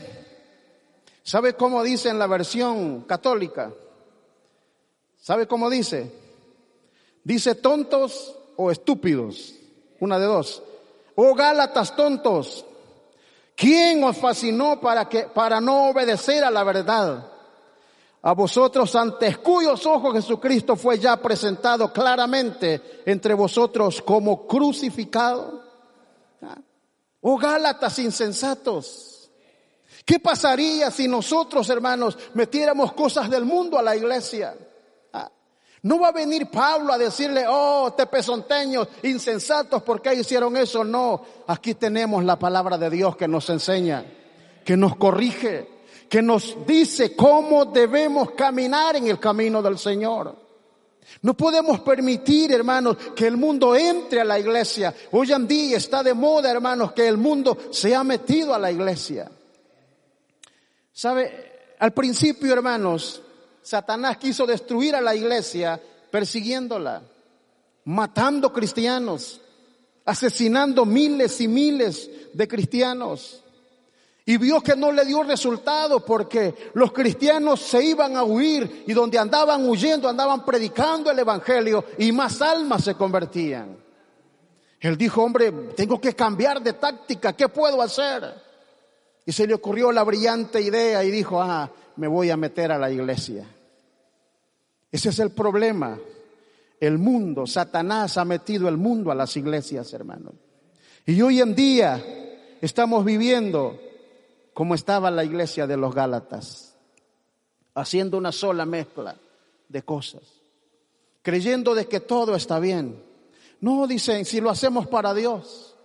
¿Sabe 1.23 1.55
cómo 1.55 1.83
dice 1.83 2.07
en 2.07 2.19
la 2.19 2.27
versión 2.27 3.01
católica? 3.01 3.73
¿Sabe 5.19 5.45
cómo 5.45 5.69
dice? 5.69 6.09
Dice 7.21 7.55
tontos 7.55 8.33
o 8.55 8.71
estúpidos. 8.71 9.55
Una 9.99 10.17
de 10.17 10.25
dos. 10.25 10.63
Oh 11.15 11.33
Gálatas 11.35 11.95
tontos. 11.95 12.65
¿Quién 13.55 14.03
os 14.03 14.17
fascinó 14.17 14.79
para 14.79 15.07
que, 15.07 15.23
para 15.23 15.61
no 15.61 15.89
obedecer 15.89 16.43
a 16.43 16.51
la 16.51 16.63
verdad? 16.63 17.33
a 18.25 18.33
vosotros 18.33 18.95
ante 18.95 19.35
cuyos 19.35 19.85
ojos 19.85 20.13
Jesucristo 20.13 20.77
fue 20.77 20.97
ya 20.97 21.17
presentado 21.17 21.91
claramente 21.91 23.03
entre 23.05 23.33
vosotros 23.33 24.01
como 24.01 24.47
crucificado. 24.47 25.61
¿Ah? 26.41 26.57
Oh 27.19 27.37
Gálatas 27.37 27.99
insensatos. 27.99 29.29
¿Qué 30.05 30.19
pasaría 30.19 30.89
si 30.89 31.07
nosotros, 31.07 31.69
hermanos, 31.69 32.17
metiéramos 32.33 32.93
cosas 32.93 33.29
del 33.29 33.45
mundo 33.45 33.77
a 33.77 33.81
la 33.81 33.95
iglesia? 33.95 34.55
No 35.83 35.99
va 35.99 36.09
a 36.09 36.11
venir 36.13 36.49
Pablo 36.49 36.93
a 36.93 36.97
decirle, 36.97 37.43
oh, 37.47 37.93
tepezonteños, 37.93 38.87
insensatos, 39.03 39.83
¿por 39.83 40.01
qué 40.01 40.13
hicieron 40.13 40.55
eso? 40.55 40.85
No, 40.85 41.21
aquí 41.45 41.73
tenemos 41.73 42.23
la 42.23 42.39
palabra 42.39 42.77
de 42.77 42.89
Dios 42.89 43.17
que 43.17 43.27
nos 43.27 43.49
enseña, 43.49 44.05
que 44.63 44.77
nos 44.77 44.95
corrige, 44.95 45.67
que 46.07 46.21
nos 46.21 46.65
dice 46.65 47.15
cómo 47.17 47.65
debemos 47.65 48.31
caminar 48.31 48.95
en 48.95 49.07
el 49.07 49.19
camino 49.19 49.61
del 49.61 49.77
Señor. 49.77 50.43
No 51.21 51.33
podemos 51.33 51.81
permitir, 51.81 52.53
hermanos, 52.53 52.95
que 53.13 53.27
el 53.27 53.35
mundo 53.35 53.75
entre 53.75 54.21
a 54.21 54.25
la 54.25 54.39
iglesia. 54.39 54.95
Hoy 55.11 55.33
en 55.33 55.45
día 55.45 55.75
está 55.75 56.01
de 56.01 56.13
moda, 56.13 56.49
hermanos, 56.49 56.93
que 56.93 57.05
el 57.05 57.17
mundo 57.17 57.57
se 57.71 57.93
ha 57.93 58.05
metido 58.05 58.53
a 58.53 58.59
la 58.59 58.71
iglesia. 58.71 59.29
¿Sabe? 60.93 61.75
Al 61.79 61.91
principio, 61.91 62.53
hermanos, 62.53 63.21
Satanás 63.63 64.17
quiso 64.17 64.45
destruir 64.45 64.95
a 64.95 65.01
la 65.01 65.15
iglesia 65.15 65.81
persiguiéndola, 66.11 67.01
matando 67.85 68.51
cristianos, 68.51 69.41
asesinando 70.05 70.85
miles 70.85 71.39
y 71.41 71.47
miles 71.47 72.09
de 72.33 72.47
cristianos. 72.47 73.41
Y 74.25 74.37
vio 74.37 74.61
que 74.61 74.75
no 74.75 74.91
le 74.91 75.05
dio 75.05 75.23
resultado 75.23 76.05
porque 76.05 76.71
los 76.75 76.93
cristianos 76.93 77.61
se 77.61 77.83
iban 77.83 78.15
a 78.15 78.23
huir 78.23 78.83
y 78.87 78.93
donde 78.93 79.17
andaban 79.17 79.67
huyendo 79.67 80.07
andaban 80.07 80.45
predicando 80.45 81.11
el 81.11 81.19
Evangelio 81.19 81.83
y 81.97 82.11
más 82.11 82.41
almas 82.41 82.83
se 82.83 82.95
convertían. 82.95 83.77
Él 84.79 84.97
dijo, 84.97 85.23
hombre, 85.23 85.51
tengo 85.75 85.99
que 85.99 86.13
cambiar 86.13 86.61
de 86.61 86.73
táctica, 86.73 87.33
¿qué 87.33 87.47
puedo 87.47 87.81
hacer? 87.81 88.33
Y 89.25 89.31
se 89.31 89.47
le 89.47 89.53
ocurrió 89.53 89.91
la 89.91 90.03
brillante 90.03 90.61
idea 90.61 91.03
y 91.03 91.11
dijo, 91.11 91.41
ah, 91.41 91.69
me 91.95 92.07
voy 92.07 92.29
a 92.29 92.37
meter 92.37 92.71
a 92.71 92.77
la 92.77 92.91
iglesia. 92.91 93.45
Ese 94.91 95.09
es 95.09 95.19
el 95.19 95.31
problema. 95.31 95.99
El 96.79 96.97
mundo, 96.97 97.47
Satanás 97.47 98.17
ha 98.17 98.25
metido 98.25 98.67
el 98.67 98.77
mundo 98.77 99.11
a 99.11 99.15
las 99.15 99.35
iglesias, 99.37 99.93
hermanos. 99.93 100.33
Y 101.05 101.21
hoy 101.21 101.41
en 101.41 101.55
día 101.55 102.03
estamos 102.61 103.03
viviendo 103.03 103.79
como 104.53 104.75
estaba 104.75 105.09
la 105.09 105.23
iglesia 105.23 105.67
de 105.67 105.77
los 105.77 105.93
Gálatas, 105.93 106.75
haciendo 107.73 108.17
una 108.17 108.31
sola 108.31 108.65
mezcla 108.65 109.15
de 109.67 109.81
cosas, 109.81 110.21
creyendo 111.21 111.73
de 111.73 111.87
que 111.87 111.99
todo 111.99 112.35
está 112.35 112.59
bien. 112.59 113.03
No, 113.59 113.87
dicen, 113.87 114.25
si 114.25 114.41
lo 114.41 114.49
hacemos 114.49 114.87
para 114.87 115.13
Dios, 115.13 115.75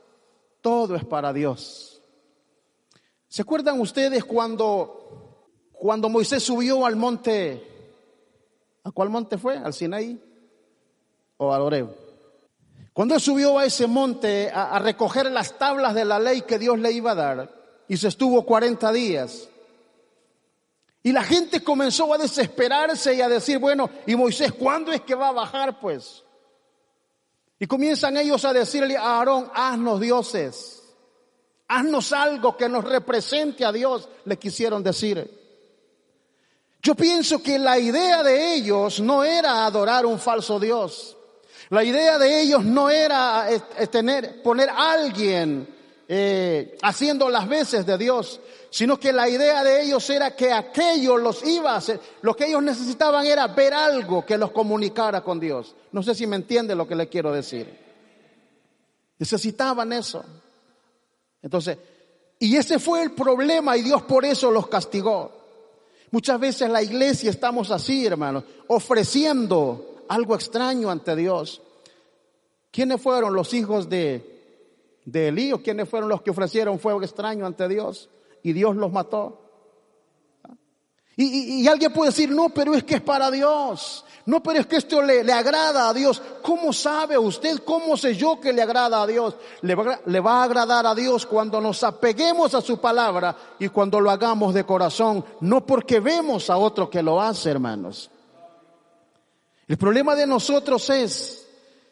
todo 0.60 0.96
es 0.96 1.04
para 1.04 1.32
Dios. 1.32 2.02
¿Se 3.28 3.42
acuerdan 3.42 3.80
ustedes 3.80 4.24
cuando, 4.24 5.27
cuando 5.78 6.08
Moisés 6.08 6.42
subió 6.42 6.84
al 6.84 6.96
monte, 6.96 7.62
¿a 8.84 8.90
cuál 8.90 9.10
monte 9.10 9.38
fue? 9.38 9.56
¿Al 9.56 9.72
Sinaí 9.72 10.20
o 11.36 11.54
al 11.54 11.62
Oreo? 11.62 11.94
Cuando 12.92 13.14
él 13.14 13.20
subió 13.20 13.58
a 13.58 13.64
ese 13.64 13.86
monte 13.86 14.50
a, 14.50 14.76
a 14.76 14.78
recoger 14.80 15.30
las 15.30 15.56
tablas 15.56 15.94
de 15.94 16.04
la 16.04 16.18
ley 16.18 16.42
que 16.42 16.58
Dios 16.58 16.78
le 16.78 16.90
iba 16.90 17.12
a 17.12 17.14
dar, 17.14 17.58
y 17.88 17.96
se 17.96 18.08
estuvo 18.08 18.44
40 18.44 18.92
días. 18.92 19.48
Y 21.02 21.12
la 21.12 21.22
gente 21.22 21.62
comenzó 21.62 22.12
a 22.12 22.18
desesperarse 22.18 23.14
y 23.14 23.22
a 23.22 23.28
decir, 23.28 23.58
bueno, 23.58 23.88
¿y 24.06 24.14
Moisés 24.14 24.52
cuándo 24.52 24.92
es 24.92 25.00
que 25.00 25.14
va 25.14 25.28
a 25.28 25.32
bajar 25.32 25.80
pues? 25.80 26.22
Y 27.58 27.66
comienzan 27.66 28.16
ellos 28.16 28.44
a 28.44 28.52
decirle 28.52 28.96
a 28.96 29.18
Aarón, 29.18 29.50
haznos 29.54 30.00
dioses, 30.00 30.82
haznos 31.66 32.12
algo 32.12 32.56
que 32.56 32.68
nos 32.68 32.84
represente 32.84 33.64
a 33.64 33.72
Dios, 33.72 34.08
le 34.24 34.38
quisieron 34.38 34.82
decir. 34.82 35.37
Yo 36.82 36.94
pienso 36.94 37.42
que 37.42 37.58
la 37.58 37.78
idea 37.78 38.22
de 38.22 38.54
ellos 38.54 39.00
no 39.00 39.24
era 39.24 39.66
adorar 39.66 40.06
un 40.06 40.18
falso 40.18 40.60
Dios. 40.60 41.16
La 41.70 41.84
idea 41.84 42.18
de 42.18 42.40
ellos 42.40 42.64
no 42.64 42.88
era 42.88 43.52
eh, 43.52 43.60
eh, 43.78 43.86
tener, 43.88 44.42
poner 44.42 44.70
a 44.70 44.92
alguien 44.92 45.68
eh, 46.08 46.78
haciendo 46.82 47.28
las 47.28 47.46
veces 47.46 47.84
de 47.84 47.98
Dios, 47.98 48.40
sino 48.70 48.98
que 48.98 49.12
la 49.12 49.28
idea 49.28 49.62
de 49.62 49.82
ellos 49.82 50.08
era 50.08 50.34
que 50.34 50.52
aquello 50.52 51.18
los 51.18 51.44
iba 51.44 51.72
a 51.72 51.76
hacer. 51.76 52.00
Lo 52.22 52.34
que 52.34 52.46
ellos 52.46 52.62
necesitaban 52.62 53.26
era 53.26 53.48
ver 53.48 53.74
algo 53.74 54.24
que 54.24 54.38
los 54.38 54.52
comunicara 54.52 55.20
con 55.22 55.38
Dios. 55.38 55.74
No 55.92 56.02
sé 56.02 56.14
si 56.14 56.26
me 56.26 56.36
entiende 56.36 56.74
lo 56.74 56.88
que 56.88 56.96
le 56.96 57.08
quiero 57.08 57.32
decir. 57.32 57.78
Necesitaban 59.18 59.92
eso. 59.92 60.24
Entonces, 61.42 61.76
y 62.38 62.56
ese 62.56 62.78
fue 62.78 63.02
el 63.02 63.12
problema 63.12 63.76
y 63.76 63.82
Dios 63.82 64.02
por 64.02 64.24
eso 64.24 64.50
los 64.50 64.68
castigó. 64.68 65.37
Muchas 66.10 66.40
veces 66.40 66.70
la 66.70 66.82
iglesia 66.82 67.30
estamos 67.30 67.70
así, 67.70 68.06
hermanos, 68.06 68.44
ofreciendo 68.68 70.04
algo 70.08 70.34
extraño 70.34 70.90
ante 70.90 71.14
Dios. 71.16 71.62
¿Quiénes 72.70 73.00
fueron 73.00 73.34
los 73.34 73.52
hijos 73.54 73.88
de 73.88 74.38
de 75.10 75.28
Elí, 75.28 75.52
o 75.54 75.62
quienes 75.62 75.88
fueron 75.88 76.10
los 76.10 76.20
que 76.20 76.30
ofrecieron 76.30 76.78
fuego 76.78 77.02
extraño 77.02 77.46
ante 77.46 77.66
Dios 77.66 78.10
y 78.42 78.52
Dios 78.52 78.76
los 78.76 78.92
mató. 78.92 79.47
Y, 81.20 81.66
alguien 81.66 81.92
puede 81.92 82.12
decir, 82.12 82.30
no, 82.30 82.48
pero 82.48 82.76
es 82.76 82.84
que 82.84 82.94
es 82.94 83.00
para 83.00 83.28
Dios. 83.28 84.04
No, 84.26 84.40
pero 84.40 84.60
es 84.60 84.66
que 84.66 84.76
esto 84.76 85.02
le, 85.02 85.32
agrada 85.32 85.88
a 85.88 85.92
Dios. 85.92 86.22
¿Cómo 86.42 86.72
sabe 86.72 87.18
usted? 87.18 87.58
¿Cómo 87.64 87.96
sé 87.96 88.14
yo 88.14 88.40
que 88.40 88.52
le 88.52 88.62
agrada 88.62 89.02
a 89.02 89.06
Dios? 89.06 89.34
Le 89.62 89.74
va, 89.74 89.98
le 90.06 90.20
va 90.20 90.40
a 90.40 90.44
agradar 90.44 90.86
a 90.86 90.94
Dios 90.94 91.26
cuando 91.26 91.60
nos 91.60 91.82
apeguemos 91.82 92.54
a 92.54 92.60
su 92.60 92.78
palabra 92.78 93.34
y 93.58 93.68
cuando 93.68 94.00
lo 94.00 94.12
hagamos 94.12 94.54
de 94.54 94.62
corazón, 94.62 95.24
no 95.40 95.66
porque 95.66 95.98
vemos 95.98 96.50
a 96.50 96.56
otro 96.56 96.88
que 96.88 97.02
lo 97.02 97.20
hace, 97.20 97.50
hermanos. 97.50 98.12
El 99.66 99.76
problema 99.76 100.14
de 100.14 100.24
nosotros 100.24 100.88
es 100.88 101.48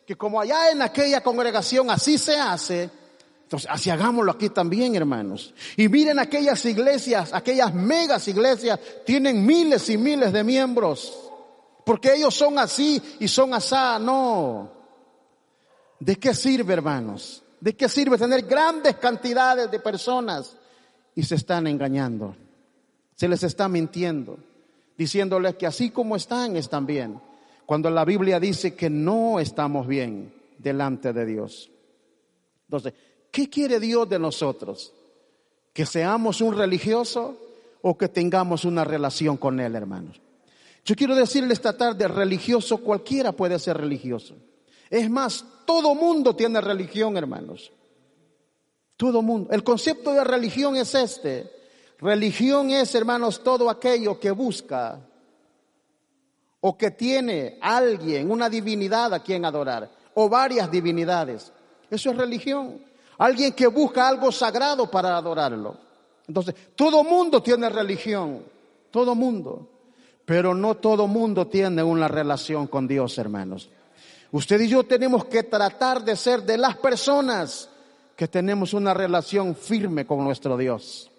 que 0.06 0.14
como 0.14 0.40
allá 0.40 0.70
en 0.70 0.82
aquella 0.82 1.20
congregación 1.20 1.90
así 1.90 2.16
se 2.16 2.38
hace, 2.38 2.90
entonces, 3.46 3.70
así 3.70 3.90
hagámoslo 3.90 4.32
aquí 4.32 4.48
también, 4.48 4.96
hermanos. 4.96 5.54
Y 5.76 5.88
miren 5.88 6.18
aquellas 6.18 6.64
iglesias, 6.64 7.32
aquellas 7.32 7.72
megas 7.72 8.26
iglesias, 8.26 8.80
tienen 9.04 9.46
miles 9.46 9.88
y 9.88 9.96
miles 9.96 10.32
de 10.32 10.42
miembros. 10.42 11.16
Porque 11.84 12.14
ellos 12.14 12.34
son 12.34 12.58
así 12.58 13.00
y 13.20 13.28
son 13.28 13.54
asá. 13.54 14.00
No. 14.00 14.72
¿De 16.00 16.16
qué 16.16 16.34
sirve, 16.34 16.74
hermanos? 16.74 17.44
¿De 17.60 17.76
qué 17.76 17.88
sirve 17.88 18.18
tener 18.18 18.42
grandes 18.46 18.96
cantidades 18.96 19.70
de 19.70 19.78
personas 19.78 20.56
y 21.14 21.22
se 21.22 21.36
están 21.36 21.68
engañando? 21.68 22.34
Se 23.14 23.28
les 23.28 23.44
está 23.44 23.68
mintiendo, 23.68 24.40
diciéndoles 24.98 25.54
que 25.54 25.68
así 25.68 25.90
como 25.90 26.16
están, 26.16 26.56
están 26.56 26.84
bien. 26.84 27.20
Cuando 27.64 27.90
la 27.90 28.04
Biblia 28.04 28.40
dice 28.40 28.74
que 28.74 28.90
no 28.90 29.38
estamos 29.38 29.86
bien 29.86 30.34
delante 30.58 31.12
de 31.12 31.24
Dios. 31.24 31.70
Entonces, 32.64 32.92
¿Qué 33.36 33.50
quiere 33.50 33.78
Dios 33.78 34.08
de 34.08 34.18
nosotros? 34.18 34.94
¿Que 35.74 35.84
seamos 35.84 36.40
un 36.40 36.56
religioso 36.56 37.36
o 37.82 37.94
que 37.98 38.08
tengamos 38.08 38.64
una 38.64 38.82
relación 38.82 39.36
con 39.36 39.60
Él, 39.60 39.74
hermanos? 39.74 40.18
Yo 40.86 40.96
quiero 40.96 41.14
decirle 41.14 41.52
esta 41.52 41.76
tarde, 41.76 42.08
religioso, 42.08 42.78
cualquiera 42.78 43.32
puede 43.32 43.58
ser 43.58 43.76
religioso. 43.76 44.36
Es 44.88 45.10
más, 45.10 45.44
todo 45.66 45.94
mundo 45.94 46.34
tiene 46.34 46.62
religión, 46.62 47.18
hermanos. 47.18 47.70
Todo 48.96 49.20
mundo. 49.20 49.50
El 49.52 49.62
concepto 49.62 50.14
de 50.14 50.24
religión 50.24 50.74
es 50.74 50.94
este. 50.94 51.52
Religión 51.98 52.70
es, 52.70 52.94
hermanos, 52.94 53.44
todo 53.44 53.68
aquello 53.68 54.18
que 54.18 54.30
busca 54.30 54.98
o 56.60 56.78
que 56.78 56.90
tiene 56.90 57.58
alguien, 57.60 58.30
una 58.30 58.48
divinidad 58.48 59.12
a 59.12 59.22
quien 59.22 59.44
adorar, 59.44 59.90
o 60.14 60.26
varias 60.26 60.70
divinidades. 60.70 61.52
Eso 61.90 62.12
es 62.12 62.16
religión. 62.16 62.95
Alguien 63.18 63.52
que 63.52 63.66
busca 63.66 64.08
algo 64.08 64.30
sagrado 64.30 64.90
para 64.90 65.16
adorarlo. 65.16 65.76
Entonces, 66.28 66.54
todo 66.74 67.04
mundo 67.04 67.42
tiene 67.42 67.68
religión, 67.68 68.42
todo 68.90 69.14
mundo, 69.14 69.68
pero 70.24 70.54
no 70.54 70.76
todo 70.76 71.06
mundo 71.06 71.46
tiene 71.46 71.82
una 71.82 72.08
relación 72.08 72.66
con 72.66 72.88
Dios, 72.88 73.16
hermanos. 73.18 73.70
Usted 74.32 74.60
y 74.60 74.68
yo 74.68 74.84
tenemos 74.84 75.26
que 75.26 75.44
tratar 75.44 76.04
de 76.04 76.16
ser 76.16 76.42
de 76.42 76.58
las 76.58 76.76
personas 76.76 77.70
que 78.16 78.26
tenemos 78.26 78.74
una 78.74 78.92
relación 78.92 79.54
firme 79.54 80.06
con 80.06 80.24
nuestro 80.24 80.56
Dios. 80.56 81.10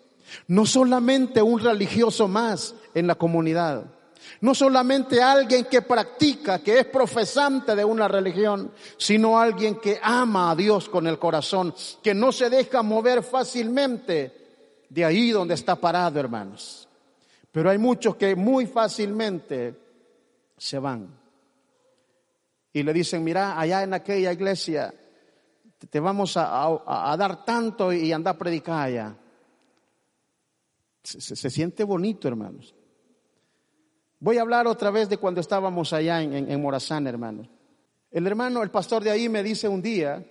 No 0.48 0.66
solamente 0.66 1.42
un 1.42 1.60
religioso 1.60 2.28
más 2.28 2.76
en 2.94 3.08
la 3.08 3.16
comunidad, 3.16 3.86
no 4.42 4.54
solamente 4.54 5.22
alguien 5.22 5.66
que 5.66 5.82
practica, 5.82 6.60
que 6.60 6.80
es 6.80 6.86
profesante 6.86 7.76
de 7.76 7.86
una 7.86 8.08
religión, 8.08 8.72
sino 8.98 9.40
alguien 9.40 9.76
que 9.76 10.00
ama 10.02 10.52
a 10.52 10.56
Dios 10.56 10.90
con 10.90 11.08
el 11.08 11.20
corazón, 11.20 11.74
que 12.02 12.14
no 12.14 12.32
se 12.32 12.50
deja 12.50 12.82
mover 12.84 13.24
fácilmente 13.24 14.86
de 14.90 15.06
ahí 15.06 15.32
donde 15.32 15.54
está 15.54 15.76
parado, 15.76 16.20
hermanos. 16.20 16.88
Pero 17.52 17.70
hay 17.70 17.78
muchos 17.78 18.16
que 18.16 18.36
muy 18.36 18.68
fácilmente 18.68 19.76
se 20.58 20.80
van. 20.80 21.18
Y 22.74 22.84
le 22.84 22.94
dicen, 22.94 23.24
mira, 23.24 23.60
allá 23.60 23.84
en 23.84 23.94
aquella 23.94 24.32
iglesia 24.32 24.94
te 25.90 26.00
vamos 26.00 26.36
a, 26.38 27.16
dar 27.18 27.46
tanto 27.46 27.94
y 27.94 28.12
anda 28.12 28.32
a 28.32 28.38
predicar 28.38 28.88
allá. 28.88 29.16
Se, 31.04 31.50
siente 31.50 31.84
bonito, 31.84 32.28
hermanos. 32.28 32.76
Voy 34.20 34.38
a 34.38 34.42
hablar 34.42 34.66
otra 34.66 34.90
vez 34.90 35.10
de 35.10 35.18
cuando 35.18 35.42
estábamos 35.42 35.94
allá 35.94 36.22
en, 36.22 36.62
Morazán, 36.62 37.06
hermanos. 37.06 37.48
El 38.10 38.26
hermano, 38.26 38.64
el 38.64 38.72
pastor 38.72 39.04
de 39.04 39.12
ahí 39.12 39.30
me 39.30 39.44
dice 39.44 39.68
un 39.68 39.82
día, 39.82 40.26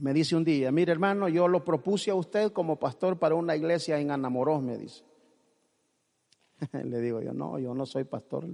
me 0.00 0.12
dice 0.12 0.34
un 0.34 0.42
día, 0.42 0.72
mire 0.72 0.90
hermano, 0.90 1.28
yo 1.28 1.46
lo 1.46 1.64
propuse 1.64 2.10
a 2.10 2.14
usted 2.14 2.50
como 2.50 2.76
pastor 2.76 3.18
para 3.18 3.36
una 3.36 3.54
iglesia 3.54 4.00
en 4.00 4.10
Anamorós, 4.10 4.62
me 4.62 4.78
dice. 4.78 5.04
le 6.72 7.00
digo 7.00 7.20
yo, 7.20 7.32
no, 7.32 7.58
yo 7.60 7.72
no 7.72 7.86
soy 7.86 8.02
pastor. 8.02 8.48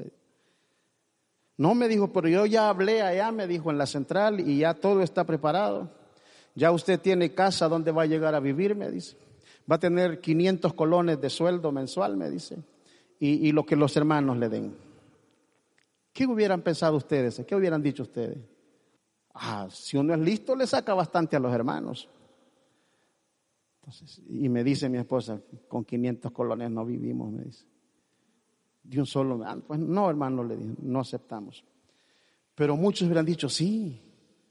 No, 1.56 1.74
me 1.74 1.88
dijo, 1.88 2.12
pero 2.12 2.28
yo 2.28 2.44
ya 2.44 2.68
hablé 2.68 3.00
allá, 3.00 3.32
me 3.32 3.46
dijo, 3.46 3.70
en 3.70 3.78
la 3.78 3.86
central 3.86 4.40
y 4.40 4.58
ya 4.58 4.74
todo 4.74 5.00
está 5.00 5.24
preparado. 5.24 5.90
Ya 6.54 6.70
usted 6.70 7.00
tiene 7.00 7.34
casa 7.34 7.68
donde 7.68 7.92
va 7.92 8.02
a 8.02 8.06
llegar 8.06 8.34
a 8.34 8.40
vivir, 8.40 8.74
me 8.74 8.90
dice. 8.90 9.16
Va 9.70 9.76
a 9.76 9.80
tener 9.80 10.20
500 10.20 10.74
colones 10.74 11.20
de 11.20 11.30
sueldo 11.30 11.72
mensual, 11.72 12.16
me 12.16 12.28
dice. 12.28 12.58
Y, 13.20 13.50
lo 13.52 13.66
que 13.66 13.74
los 13.74 13.96
hermanos 13.96 14.37
le 14.37 14.48
den. 14.48 14.76
¿Qué 16.12 16.26
hubieran 16.26 16.62
pensado 16.62 16.96
ustedes? 16.96 17.42
¿Qué 17.46 17.54
hubieran 17.54 17.83
dicho 17.83 18.04
ustedes? 18.04 18.38
Ah, 19.35 19.68
si 19.70 19.96
uno 19.96 20.14
es 20.14 20.20
listo, 20.20 20.54
le 20.54 20.66
saca 20.66 20.94
bastante 20.94 21.37
a 21.37 21.40
los 21.40 21.52
hermanos. 21.52 22.09
y 24.28 24.48
me 24.48 24.62
dice 24.62 24.88
mi 24.88 24.98
esposa, 24.98 25.40
con 25.66 25.85
500 25.85 26.31
colones 26.31 26.70
no 26.70 26.85
vivimos, 26.85 27.33
me 27.33 27.44
dice. 27.44 27.64
De 28.85 29.00
un 29.00 29.07
solo, 29.07 29.42
ah, 29.44 29.59
pues 29.66 29.81
no, 29.81 30.09
hermano, 30.09 30.44
le 30.44 30.57
dije, 30.57 30.74
no 30.81 31.00
aceptamos. 31.00 31.64
Pero 32.54 32.76
muchos 32.76 33.07
hubieran 33.07 33.26
dicho, 33.26 33.48
sí, 33.48 34.00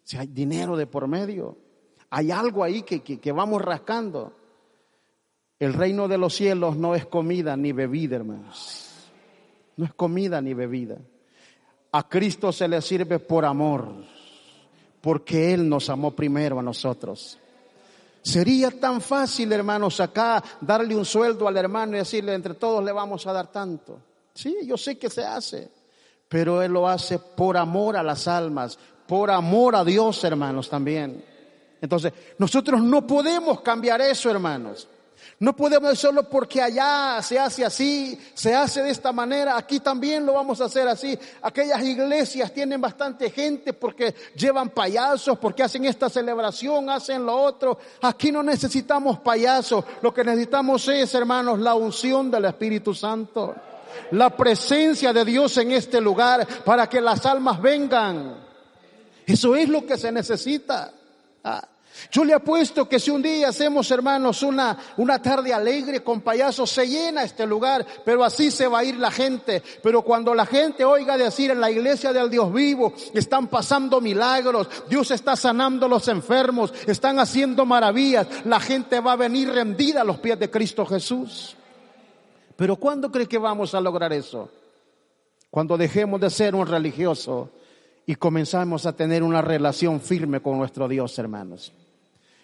si 0.03 0.17
hay 0.17 0.27
dinero 0.27 0.77
de 0.77 0.87
por 0.87 1.07
medio, 1.07 1.57
hay 2.09 2.31
algo 2.31 2.63
ahí 2.63 2.83
que, 2.83 3.01
que 3.01 3.31
vamos 3.31 3.61
rascando. 3.61 4.33
El 5.59 5.73
reino 5.73 6.07
de 6.07 6.17
los 6.17 6.35
cielos 6.35 6.75
no 6.75 6.93
es 6.93 7.05
comida 7.05 7.57
ni 7.57 7.71
bebida, 7.71 8.17
hermanos. 8.17 8.87
No 9.75 9.85
es 9.85 9.93
comida 9.93 10.41
ni 10.41 10.53
bebida. 10.53 10.97
A 11.91 12.07
Cristo 12.07 12.51
se 12.51 12.67
le 12.67 12.81
sirve 12.81 13.19
por 13.19 13.45
amor, 13.45 13.91
porque 15.01 15.53
Él 15.53 15.67
nos 15.67 15.89
amó 15.89 16.11
primero 16.11 16.59
a 16.59 16.63
nosotros. 16.63 17.39
Sería 18.21 18.71
tan 18.71 19.01
fácil, 19.01 19.51
hermanos, 19.51 19.99
acá 19.99 20.43
darle 20.59 20.95
un 20.95 21.05
sueldo 21.05 21.47
al 21.47 21.57
hermano 21.57 21.95
y 21.95 21.99
decirle, 21.99 22.33
entre 22.33 22.55
todos 22.55 22.83
le 22.83 22.91
vamos 22.91 23.25
a 23.25 23.33
dar 23.33 23.51
tanto. 23.51 23.99
Sí, 24.33 24.57
yo 24.65 24.77
sé 24.77 24.99
que 24.99 25.09
se 25.09 25.23
hace, 25.23 25.69
pero 26.27 26.61
Él 26.61 26.73
lo 26.73 26.87
hace 26.87 27.17
por 27.17 27.57
amor 27.57 27.95
a 27.97 28.03
las 28.03 28.27
almas, 28.27 28.77
por 29.07 29.31
amor 29.31 29.75
a 29.75 29.83
Dios, 29.83 30.23
hermanos, 30.23 30.69
también. 30.69 31.23
Entonces, 31.81 32.11
nosotros 32.37 32.81
no 32.81 33.07
podemos 33.07 33.61
cambiar 33.61 34.01
eso, 34.01 34.29
hermanos. 34.29 34.87
No 35.39 35.55
podemos 35.55 35.99
solo 35.99 36.23
porque 36.23 36.61
allá 36.61 37.21
se 37.21 37.37
hace 37.37 37.63
así, 37.63 38.19
se 38.33 38.55
hace 38.55 38.81
de 38.81 38.89
esta 38.89 39.11
manera, 39.11 39.55
aquí 39.55 39.79
también 39.79 40.25
lo 40.25 40.33
vamos 40.33 40.59
a 40.61 40.65
hacer 40.65 40.87
así. 40.87 41.17
Aquellas 41.43 41.83
iglesias 41.83 42.51
tienen 42.51 42.81
bastante 42.81 43.29
gente 43.29 43.73
porque 43.73 44.15
llevan 44.35 44.69
payasos, 44.69 45.37
porque 45.37 45.63
hacen 45.63 45.85
esta 45.85 46.09
celebración, 46.09 46.89
hacen 46.89 47.25
lo 47.25 47.39
otro. 47.39 47.77
Aquí 48.01 48.31
no 48.31 48.41
necesitamos 48.41 49.19
payasos, 49.19 49.85
lo 50.01 50.13
que 50.13 50.23
necesitamos 50.23 50.87
es, 50.87 51.13
hermanos, 51.13 51.59
la 51.59 51.75
unción 51.75 52.31
del 52.31 52.45
Espíritu 52.45 52.93
Santo. 52.93 53.55
La 54.11 54.29
presencia 54.29 55.11
de 55.13 55.25
Dios 55.25 55.57
en 55.57 55.71
este 55.71 56.01
lugar 56.01 56.47
para 56.63 56.87
que 56.87 57.01
las 57.01 57.25
almas 57.25 57.61
vengan. 57.61 58.37
Eso 59.25 59.55
es 59.55 59.67
lo 59.69 59.85
que 59.85 59.97
se 59.97 60.11
necesita. 60.11 60.91
Ah. 61.43 61.67
Yo 62.11 62.23
le 62.23 62.33
apuesto 62.33 62.87
que 62.87 62.99
si 62.99 63.11
un 63.11 63.21
día 63.21 63.49
hacemos, 63.49 63.89
hermanos, 63.91 64.43
una, 64.43 64.77
una 64.97 65.21
tarde 65.21 65.53
alegre 65.53 66.03
con 66.03 66.21
payasos, 66.21 66.69
se 66.69 66.87
llena 66.87 67.23
este 67.23 67.45
lugar, 67.45 67.85
pero 68.05 68.23
así 68.23 68.51
se 68.51 68.67
va 68.67 68.79
a 68.79 68.83
ir 68.83 68.97
la 68.97 69.11
gente. 69.11 69.61
Pero 69.81 70.01
cuando 70.01 70.33
la 70.33 70.45
gente 70.45 70.85
oiga 70.85 71.17
decir 71.17 71.51
en 71.51 71.61
la 71.61 71.71
iglesia 71.71 72.13
del 72.13 72.29
Dios 72.29 72.51
vivo, 72.53 72.93
están 73.13 73.47
pasando 73.47 74.01
milagros, 74.01 74.69
Dios 74.89 75.11
está 75.11 75.35
sanando 75.35 75.85
a 75.85 75.89
los 75.89 76.07
enfermos, 76.07 76.73
están 76.85 77.19
haciendo 77.19 77.65
maravillas, 77.65 78.27
la 78.45 78.59
gente 78.59 78.99
va 78.99 79.13
a 79.13 79.17
venir 79.17 79.49
rendida 79.49 80.01
a 80.01 80.05
los 80.05 80.17
pies 80.17 80.39
de 80.39 80.49
Cristo 80.49 80.85
Jesús. 80.85 81.55
Pero 82.55 82.75
¿cuándo 82.75 83.11
cree 83.11 83.27
que 83.27 83.37
vamos 83.37 83.75
a 83.75 83.81
lograr 83.81 84.11
eso? 84.13 84.49
Cuando 85.49 85.77
dejemos 85.77 86.19
de 86.19 86.29
ser 86.29 86.55
un 86.55 86.67
religioso 86.67 87.51
y 88.05 88.15
comenzamos 88.15 88.85
a 88.85 88.93
tener 88.93 89.23
una 89.23 89.41
relación 89.41 90.01
firme 90.01 90.41
con 90.41 90.57
nuestro 90.57 90.87
Dios, 90.87 91.17
hermanos. 91.19 91.73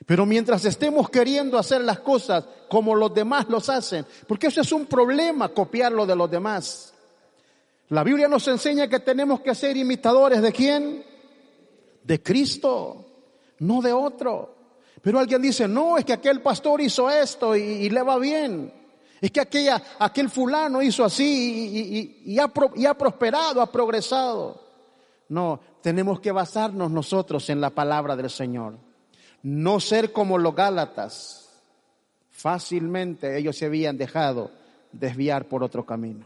Pero 0.06 0.26
mientras 0.26 0.66
estemos 0.66 1.10
queriendo 1.10 1.58
hacer 1.58 1.82
las 1.82 2.00
cosas 2.00 2.44
como 2.70 2.96
los 2.96 3.14
demás 3.14 3.48
los 3.50 3.70
hacen, 3.70 4.06
porque 4.28 4.48
eso 4.48 4.62
es 4.62 4.72
un 4.72 4.86
problema, 4.86 5.50
copiarlo 5.50 6.06
de 6.06 6.16
los 6.16 6.30
demás. 6.30 6.94
La 7.90 8.04
Biblia 8.04 8.28
nos 8.28 8.48
enseña 8.48 8.88
que 8.88 9.00
tenemos 9.00 9.42
que 9.42 9.56
ser 9.56 9.78
imitadores 9.78 10.42
de 10.42 10.52
quién? 10.52 11.06
De 12.04 12.22
Cristo, 12.22 13.06
no 13.60 13.82
de 13.82 13.94
otro. 13.94 14.56
Pero 15.02 15.20
alguien 15.20 15.42
dice, 15.42 15.68
no, 15.68 15.98
es 15.98 16.06
que 16.06 16.14
aquel 16.14 16.42
pastor 16.42 16.82
hizo 16.82 17.10
esto 17.10 17.56
y, 17.56 17.90
le 17.90 18.02
va 18.02 18.18
bien. 18.18 18.74
Es 19.22 19.32
que 19.32 19.42
aquella, 19.42 19.82
aquel 20.00 20.30
fulano 20.30 20.82
hizo 20.82 21.06
así 21.06 22.22
y, 22.26 22.40
ha, 22.40 22.52
y 22.76 22.86
ha 22.86 22.94
prosperado, 22.94 23.62
ha 23.62 23.72
progresado. 23.72 24.62
No, 25.30 25.60
tenemos 25.82 26.20
que 26.20 26.32
basarnos 26.32 26.92
nosotros 26.92 27.50
en 27.50 27.62
la 27.62 27.70
palabra 27.70 28.16
del 28.16 28.30
Señor 28.30 28.93
no 29.44 29.80
ser 29.80 30.12
como 30.12 30.38
los 30.38 30.56
Gálatas. 30.56 31.50
Fácilmente 32.32 33.38
ellos 33.38 33.58
se 33.58 33.66
habían 33.66 33.98
dejado 33.98 34.52
desviar 34.92 35.48
por 35.48 35.64
otro 35.64 35.86
camino. 35.86 36.26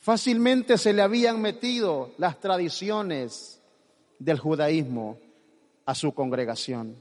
Fácilmente 0.00 0.76
se 0.76 0.92
le 0.92 1.02
habían 1.02 1.40
metido 1.40 2.12
las 2.18 2.40
tradiciones 2.40 3.60
del 4.18 4.38
judaísmo 4.38 5.18
a 5.86 5.94
su 5.94 6.12
congregación. 6.12 6.96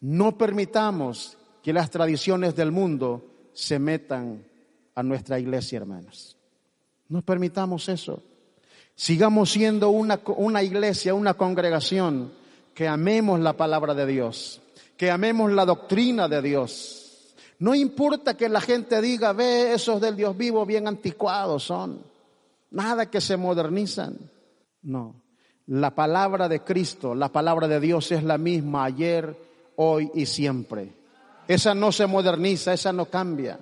No 0.00 0.36
permitamos 0.36 1.38
que 1.62 1.72
las 1.72 1.90
tradiciones 1.90 2.54
del 2.54 2.72
mundo 2.72 3.24
se 3.52 3.78
metan 3.78 4.44
a 4.94 5.02
nuestra 5.02 5.38
iglesia, 5.38 5.78
hermanos. 5.78 6.36
No 7.08 7.22
permitamos 7.22 7.88
eso. 7.88 8.22
Sigamos 8.94 9.50
siendo 9.50 9.90
una, 9.90 10.20
una 10.36 10.62
iglesia, 10.62 11.14
una 11.14 11.34
congregación 11.34 12.32
que 12.76 12.86
amemos 12.86 13.40
la 13.40 13.54
palabra 13.54 13.94
de 13.94 14.04
Dios, 14.04 14.60
que 14.98 15.10
amemos 15.10 15.50
la 15.50 15.64
doctrina 15.64 16.28
de 16.28 16.42
Dios. 16.42 17.34
No 17.58 17.74
importa 17.74 18.36
que 18.36 18.50
la 18.50 18.60
gente 18.60 19.00
diga, 19.00 19.32
ve, 19.32 19.72
esos 19.72 19.98
del 19.98 20.14
Dios 20.14 20.36
vivo 20.36 20.66
bien 20.66 20.86
anticuados 20.86 21.64
son. 21.64 22.02
Nada 22.72 23.06
que 23.06 23.22
se 23.22 23.38
modernizan. 23.38 24.18
No. 24.82 25.22
La 25.68 25.94
palabra 25.94 26.50
de 26.50 26.60
Cristo, 26.60 27.14
la 27.14 27.30
palabra 27.30 27.66
de 27.66 27.80
Dios 27.80 28.12
es 28.12 28.22
la 28.22 28.36
misma 28.36 28.84
ayer, 28.84 29.34
hoy 29.76 30.10
y 30.12 30.26
siempre. 30.26 30.92
Esa 31.48 31.74
no 31.74 31.92
se 31.92 32.06
moderniza, 32.06 32.74
esa 32.74 32.92
no 32.92 33.06
cambia. 33.06 33.58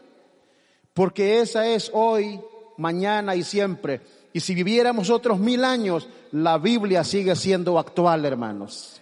Porque 0.93 1.41
esa 1.41 1.69
es 1.69 1.89
hoy, 1.95 2.41
mañana 2.79 3.37
y 3.37 3.45
siempre. 3.45 4.01
Y 4.33 4.41
si 4.41 4.57
viviéramos 4.57 5.09
otros 5.09 5.39
mil 5.39 5.65
años, 5.65 6.09
la 6.33 6.59
Biblia 6.59 7.05
sigue 7.05 7.37
siendo 7.37 7.79
actual, 7.79 8.25
hermanos. 8.25 9.01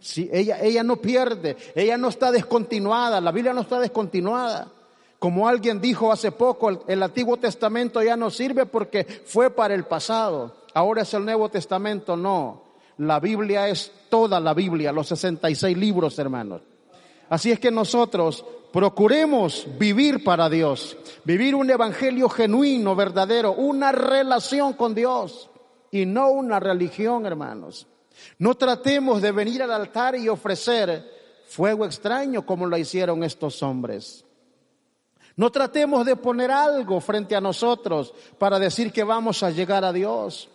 Sí, 0.00 0.28
ella, 0.32 0.60
ella 0.60 0.82
no 0.82 0.96
pierde, 0.96 1.56
ella 1.74 1.96
no 1.96 2.08
está 2.08 2.30
descontinuada, 2.30 3.20
la 3.20 3.32
Biblia 3.32 3.52
no 3.52 3.62
está 3.62 3.80
descontinuada. 3.80 4.72
Como 5.18 5.48
alguien 5.48 5.80
dijo 5.80 6.12
hace 6.12 6.30
poco, 6.30 6.84
el, 6.86 7.02
Antiguo 7.02 7.36
Testamento 7.36 8.00
ya 8.02 8.16
no 8.16 8.30
sirve 8.30 8.66
porque 8.66 9.04
fue 9.24 9.50
para 9.50 9.74
el 9.74 9.84
pasado. 9.84 10.54
Ahora 10.74 11.02
es 11.02 11.12
el 11.12 11.24
Nuevo 11.24 11.48
Testamento, 11.48 12.16
no. 12.16 12.62
La 12.98 13.18
Biblia 13.18 13.68
es 13.68 13.92
toda 14.08 14.38
la 14.38 14.54
Biblia, 14.54 14.92
los 14.92 15.08
66 15.08 15.76
libros, 15.76 16.18
hermanos. 16.20 16.62
Así 17.28 17.50
es 17.50 17.58
que 17.58 17.70
nosotros 17.72 18.44
procuremos 18.72 19.66
vivir 19.76 20.22
para 20.22 20.48
Dios, 20.48 20.96
vivir 21.24 21.56
un 21.56 21.68
evangelio 21.68 22.28
genuino, 22.28 22.94
verdadero, 22.94 23.52
una 23.52 23.90
relación 23.90 24.74
con 24.74 24.94
Dios 24.94 25.50
y 25.90 26.06
no 26.06 26.30
una 26.30 26.60
religión, 26.60 27.26
hermanos. 27.26 27.88
No 28.38 28.54
tratemos 28.56 29.20
de 29.22 29.32
venir 29.32 29.62
al 29.62 29.72
altar 29.72 30.16
y 30.16 30.28
ofrecer 30.28 31.18
fuego 31.48 31.84
extraño 31.84 32.44
como 32.44 32.66
lo 32.66 32.76
hicieron 32.76 33.24
estos 33.24 33.62
hombres. 33.62 34.24
No 35.36 35.50
tratemos 35.50 36.04
de 36.04 36.16
poner 36.16 36.50
algo 36.50 37.00
frente 37.00 37.36
a 37.36 37.40
nosotros 37.40 38.12
para 38.38 38.58
decir 38.58 38.92
que 38.92 39.04
vamos 39.04 39.42
a 39.42 39.50
llegar 39.50 39.84
a 39.84 39.92
Dios. 39.92 40.48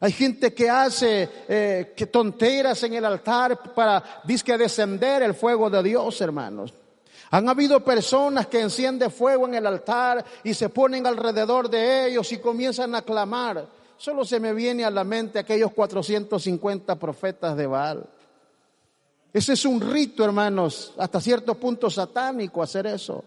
Hay 0.00 0.12
gente 0.12 0.52
que 0.52 0.68
hace 0.68 1.28
eh, 1.48 1.94
que 1.96 2.06
tonteras 2.06 2.82
en 2.82 2.94
el 2.94 3.04
altar 3.04 3.72
para 3.72 4.22
disque 4.24 4.58
descender 4.58 5.22
el 5.22 5.34
fuego 5.34 5.70
de 5.70 5.82
Dios, 5.82 6.20
hermanos. 6.20 6.74
Han 7.30 7.48
habido 7.48 7.84
personas 7.84 8.46
que 8.46 8.60
encienden 8.60 9.10
fuego 9.10 9.46
en 9.46 9.54
el 9.54 9.66
altar 9.66 10.24
y 10.44 10.54
se 10.54 10.68
ponen 10.68 11.06
alrededor 11.06 11.68
de 11.70 12.08
ellos 12.08 12.30
y 12.32 12.38
comienzan 12.38 12.94
a 12.94 13.02
clamar. 13.02 13.66
Solo 13.96 14.24
se 14.24 14.40
me 14.40 14.52
viene 14.52 14.84
a 14.84 14.90
la 14.90 15.04
mente 15.04 15.38
aquellos 15.38 15.72
450 15.72 16.98
profetas 16.98 17.56
de 17.56 17.66
Baal. 17.66 18.06
Ese 19.32 19.52
es 19.52 19.64
un 19.64 19.80
rito, 19.80 20.24
hermanos, 20.24 20.94
hasta 20.96 21.20
cierto 21.20 21.54
punto 21.56 21.90
satánico 21.90 22.62
hacer 22.62 22.86
eso. 22.86 23.24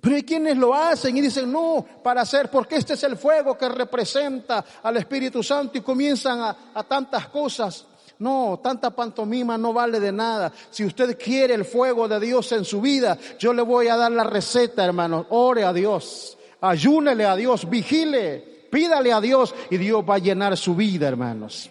Pero 0.00 0.16
hay 0.16 0.22
quienes 0.24 0.56
lo 0.56 0.74
hacen 0.74 1.16
y 1.16 1.20
dicen, 1.20 1.52
no, 1.52 1.86
para 2.02 2.22
hacer, 2.22 2.50
porque 2.50 2.76
este 2.76 2.94
es 2.94 3.02
el 3.04 3.16
fuego 3.16 3.56
que 3.56 3.68
representa 3.68 4.64
al 4.82 4.96
Espíritu 4.96 5.42
Santo 5.42 5.78
y 5.78 5.80
comienzan 5.80 6.40
a, 6.40 6.56
a 6.74 6.82
tantas 6.82 7.28
cosas. 7.28 7.86
No, 8.18 8.60
tanta 8.62 8.90
pantomima 8.90 9.58
no 9.58 9.72
vale 9.72 10.00
de 10.00 10.12
nada. 10.12 10.52
Si 10.70 10.84
usted 10.84 11.18
quiere 11.18 11.54
el 11.54 11.64
fuego 11.64 12.08
de 12.08 12.18
Dios 12.18 12.50
en 12.52 12.64
su 12.64 12.80
vida, 12.80 13.18
yo 13.38 13.52
le 13.52 13.62
voy 13.62 13.88
a 13.88 13.96
dar 13.96 14.10
la 14.12 14.24
receta, 14.24 14.84
hermanos. 14.84 15.26
Ore 15.30 15.64
a 15.64 15.72
Dios, 15.72 16.36
ayúnele 16.60 17.24
a 17.24 17.36
Dios, 17.36 17.68
vigile, 17.68 18.53
pídale 18.74 19.12
a 19.12 19.20
Dios 19.20 19.54
y 19.70 19.76
Dios 19.76 20.02
va 20.02 20.16
a 20.16 20.18
llenar 20.18 20.56
su 20.56 20.74
vida, 20.74 21.06
hermanos. 21.06 21.70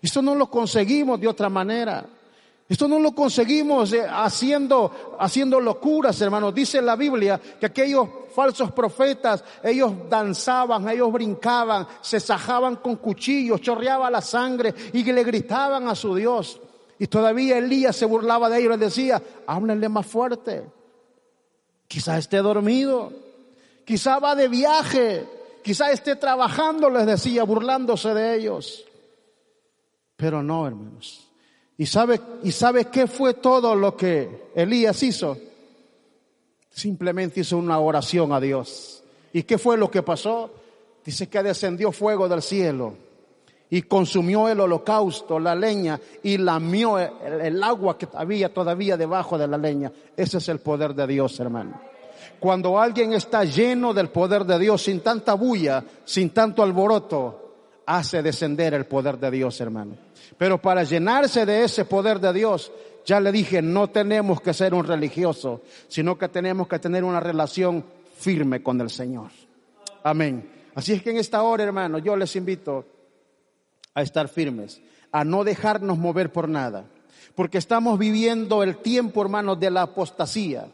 Esto 0.00 0.22
no 0.22 0.34
lo 0.34 0.50
conseguimos 0.50 1.20
de 1.20 1.28
otra 1.28 1.50
manera. 1.50 2.06
Esto 2.66 2.88
no 2.88 2.98
lo 2.98 3.14
conseguimos 3.14 3.92
eh, 3.92 4.06
haciendo, 4.08 5.16
haciendo 5.20 5.60
locuras, 5.60 6.18
hermanos. 6.22 6.54
Dice 6.54 6.80
la 6.80 6.96
Biblia 6.96 7.38
que 7.60 7.66
aquellos 7.66 8.08
falsos 8.34 8.72
profetas, 8.72 9.44
ellos 9.62 9.92
danzaban, 10.08 10.88
ellos 10.88 11.12
brincaban, 11.12 11.86
se 12.00 12.18
sajaban 12.18 12.76
con 12.76 12.96
cuchillos, 12.96 13.60
chorreaba 13.60 14.10
la 14.10 14.22
sangre 14.22 14.74
y 14.94 15.04
le 15.04 15.24
gritaban 15.24 15.86
a 15.86 15.94
su 15.94 16.14
Dios. 16.14 16.62
Y 16.98 17.08
todavía 17.08 17.58
Elías 17.58 17.94
se 17.94 18.06
burlaba 18.06 18.48
de 18.48 18.60
ellos 18.60 18.68
y 18.68 18.78
les 18.78 18.80
decía, 18.80 19.22
háblenle 19.46 19.90
más 19.90 20.06
fuerte. 20.06 20.64
Quizá 21.86 22.16
esté 22.16 22.38
dormido, 22.38 23.12
quizá 23.84 24.18
va 24.18 24.34
de 24.34 24.48
viaje, 24.48 25.37
quizá 25.68 25.92
esté 25.92 26.16
trabajando, 26.16 26.88
les 26.88 27.04
decía, 27.04 27.44
burlándose 27.44 28.14
de 28.14 28.36
ellos. 28.36 28.86
Pero 30.16 30.42
no, 30.42 30.66
hermanos. 30.66 31.28
¿Y 31.76 31.84
sabe, 31.84 32.18
¿Y 32.42 32.52
sabe 32.52 32.86
qué 32.86 33.06
fue 33.06 33.34
todo 33.34 33.74
lo 33.74 33.94
que 33.94 34.48
Elías 34.54 35.02
hizo? 35.02 35.36
Simplemente 36.70 37.40
hizo 37.40 37.58
una 37.58 37.78
oración 37.80 38.32
a 38.32 38.40
Dios. 38.40 39.04
¿Y 39.34 39.42
qué 39.42 39.58
fue 39.58 39.76
lo 39.76 39.90
que 39.90 40.02
pasó? 40.02 40.50
Dice 41.04 41.28
que 41.28 41.42
descendió 41.42 41.92
fuego 41.92 42.30
del 42.30 42.40
cielo 42.40 42.94
y 43.68 43.82
consumió 43.82 44.48
el 44.48 44.60
holocausto, 44.60 45.38
la 45.38 45.54
leña, 45.54 46.00
y 46.22 46.38
lamió 46.38 46.98
el, 46.98 47.42
el, 47.42 47.62
agua 47.62 47.98
que 47.98 48.08
había 48.14 48.54
todavía 48.54 48.96
debajo 48.96 49.36
de 49.36 49.46
la 49.46 49.58
leña. 49.58 49.92
Ese 50.16 50.38
es 50.38 50.48
el 50.48 50.60
poder 50.60 50.94
de 50.94 51.06
Dios, 51.06 51.38
hermano. 51.38 51.78
Cuando 52.40 52.80
alguien 52.80 53.12
está 53.12 53.44
lleno 53.44 53.92
del 53.92 54.10
poder 54.10 54.44
de 54.44 54.58
Dios, 54.58 54.82
sin 54.82 55.00
tanta 55.00 55.34
bulla, 55.34 55.84
sin 56.04 56.30
tanto 56.30 56.62
alboroto, 56.62 57.48
hace 57.86 58.22
descender 58.22 58.74
el 58.74 58.86
poder 58.86 59.18
de 59.18 59.30
Dios, 59.30 59.60
hermano. 59.60 59.96
Pero 60.36 60.60
para 60.60 60.84
llenarse 60.84 61.46
de 61.46 61.64
ese 61.64 61.84
poder 61.84 62.20
de 62.20 62.32
Dios, 62.32 62.70
ya 63.04 63.18
le 63.18 63.32
dije, 63.32 63.62
no 63.62 63.88
tenemos 63.88 64.40
que 64.40 64.52
ser 64.52 64.74
un 64.74 64.84
religioso, 64.84 65.62
sino 65.88 66.18
que 66.18 66.28
tenemos 66.28 66.68
que 66.68 66.78
tener 66.78 67.02
una 67.02 67.20
relación 67.20 67.84
firme 68.18 68.62
con 68.62 68.80
el 68.80 68.90
Señor. 68.90 69.30
Amén. 70.04 70.48
Así 70.74 70.92
es 70.92 71.02
que 71.02 71.10
en 71.10 71.16
esta 71.16 71.42
hora, 71.42 71.64
hermano, 71.64 71.98
yo 71.98 72.16
les 72.16 72.36
invito 72.36 72.84
a 73.94 74.02
estar 74.02 74.28
firmes, 74.28 74.80
a 75.10 75.24
no 75.24 75.42
dejarnos 75.42 75.98
mover 75.98 76.30
por 76.30 76.48
nada, 76.48 76.84
porque 77.34 77.58
estamos 77.58 77.98
viviendo 77.98 78.62
el 78.62 78.76
tiempo, 78.76 79.22
hermano, 79.22 79.56
de 79.56 79.70
la 79.70 79.82
apostasía 79.82 80.68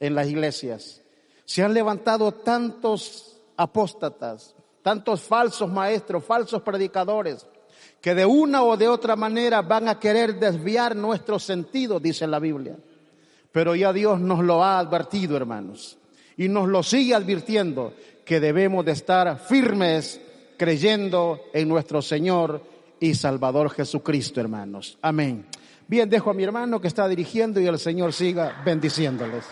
en 0.00 0.14
las 0.14 0.28
iglesias. 0.28 1.02
Se 1.44 1.62
han 1.62 1.74
levantado 1.74 2.32
tantos 2.32 3.40
apóstatas, 3.56 4.54
tantos 4.82 5.22
falsos 5.22 5.70
maestros, 5.70 6.24
falsos 6.24 6.62
predicadores, 6.62 7.46
que 8.00 8.14
de 8.14 8.26
una 8.26 8.62
o 8.62 8.76
de 8.76 8.88
otra 8.88 9.16
manera 9.16 9.62
van 9.62 9.88
a 9.88 9.98
querer 9.98 10.38
desviar 10.38 10.94
nuestro 10.94 11.38
sentido, 11.38 11.98
dice 11.98 12.26
la 12.26 12.38
Biblia. 12.38 12.76
Pero 13.52 13.74
ya 13.74 13.92
Dios 13.92 14.20
nos 14.20 14.40
lo 14.40 14.62
ha 14.62 14.78
advertido, 14.78 15.36
hermanos, 15.36 15.98
y 16.36 16.48
nos 16.48 16.68
lo 16.68 16.82
sigue 16.82 17.14
advirtiendo, 17.14 17.94
que 18.24 18.40
debemos 18.40 18.84
de 18.84 18.92
estar 18.92 19.38
firmes 19.38 20.20
creyendo 20.56 21.40
en 21.52 21.68
nuestro 21.68 22.02
Señor 22.02 22.62
y 22.98 23.14
Salvador 23.14 23.70
Jesucristo, 23.70 24.40
hermanos. 24.40 24.98
Amén. 25.00 25.46
Bien, 25.86 26.08
dejo 26.08 26.30
a 26.30 26.34
mi 26.34 26.42
hermano 26.42 26.80
que 26.80 26.88
está 26.88 27.06
dirigiendo 27.08 27.60
y 27.60 27.66
el 27.66 27.78
Señor 27.78 28.12
siga 28.12 28.62
bendiciéndoles. 28.64 29.44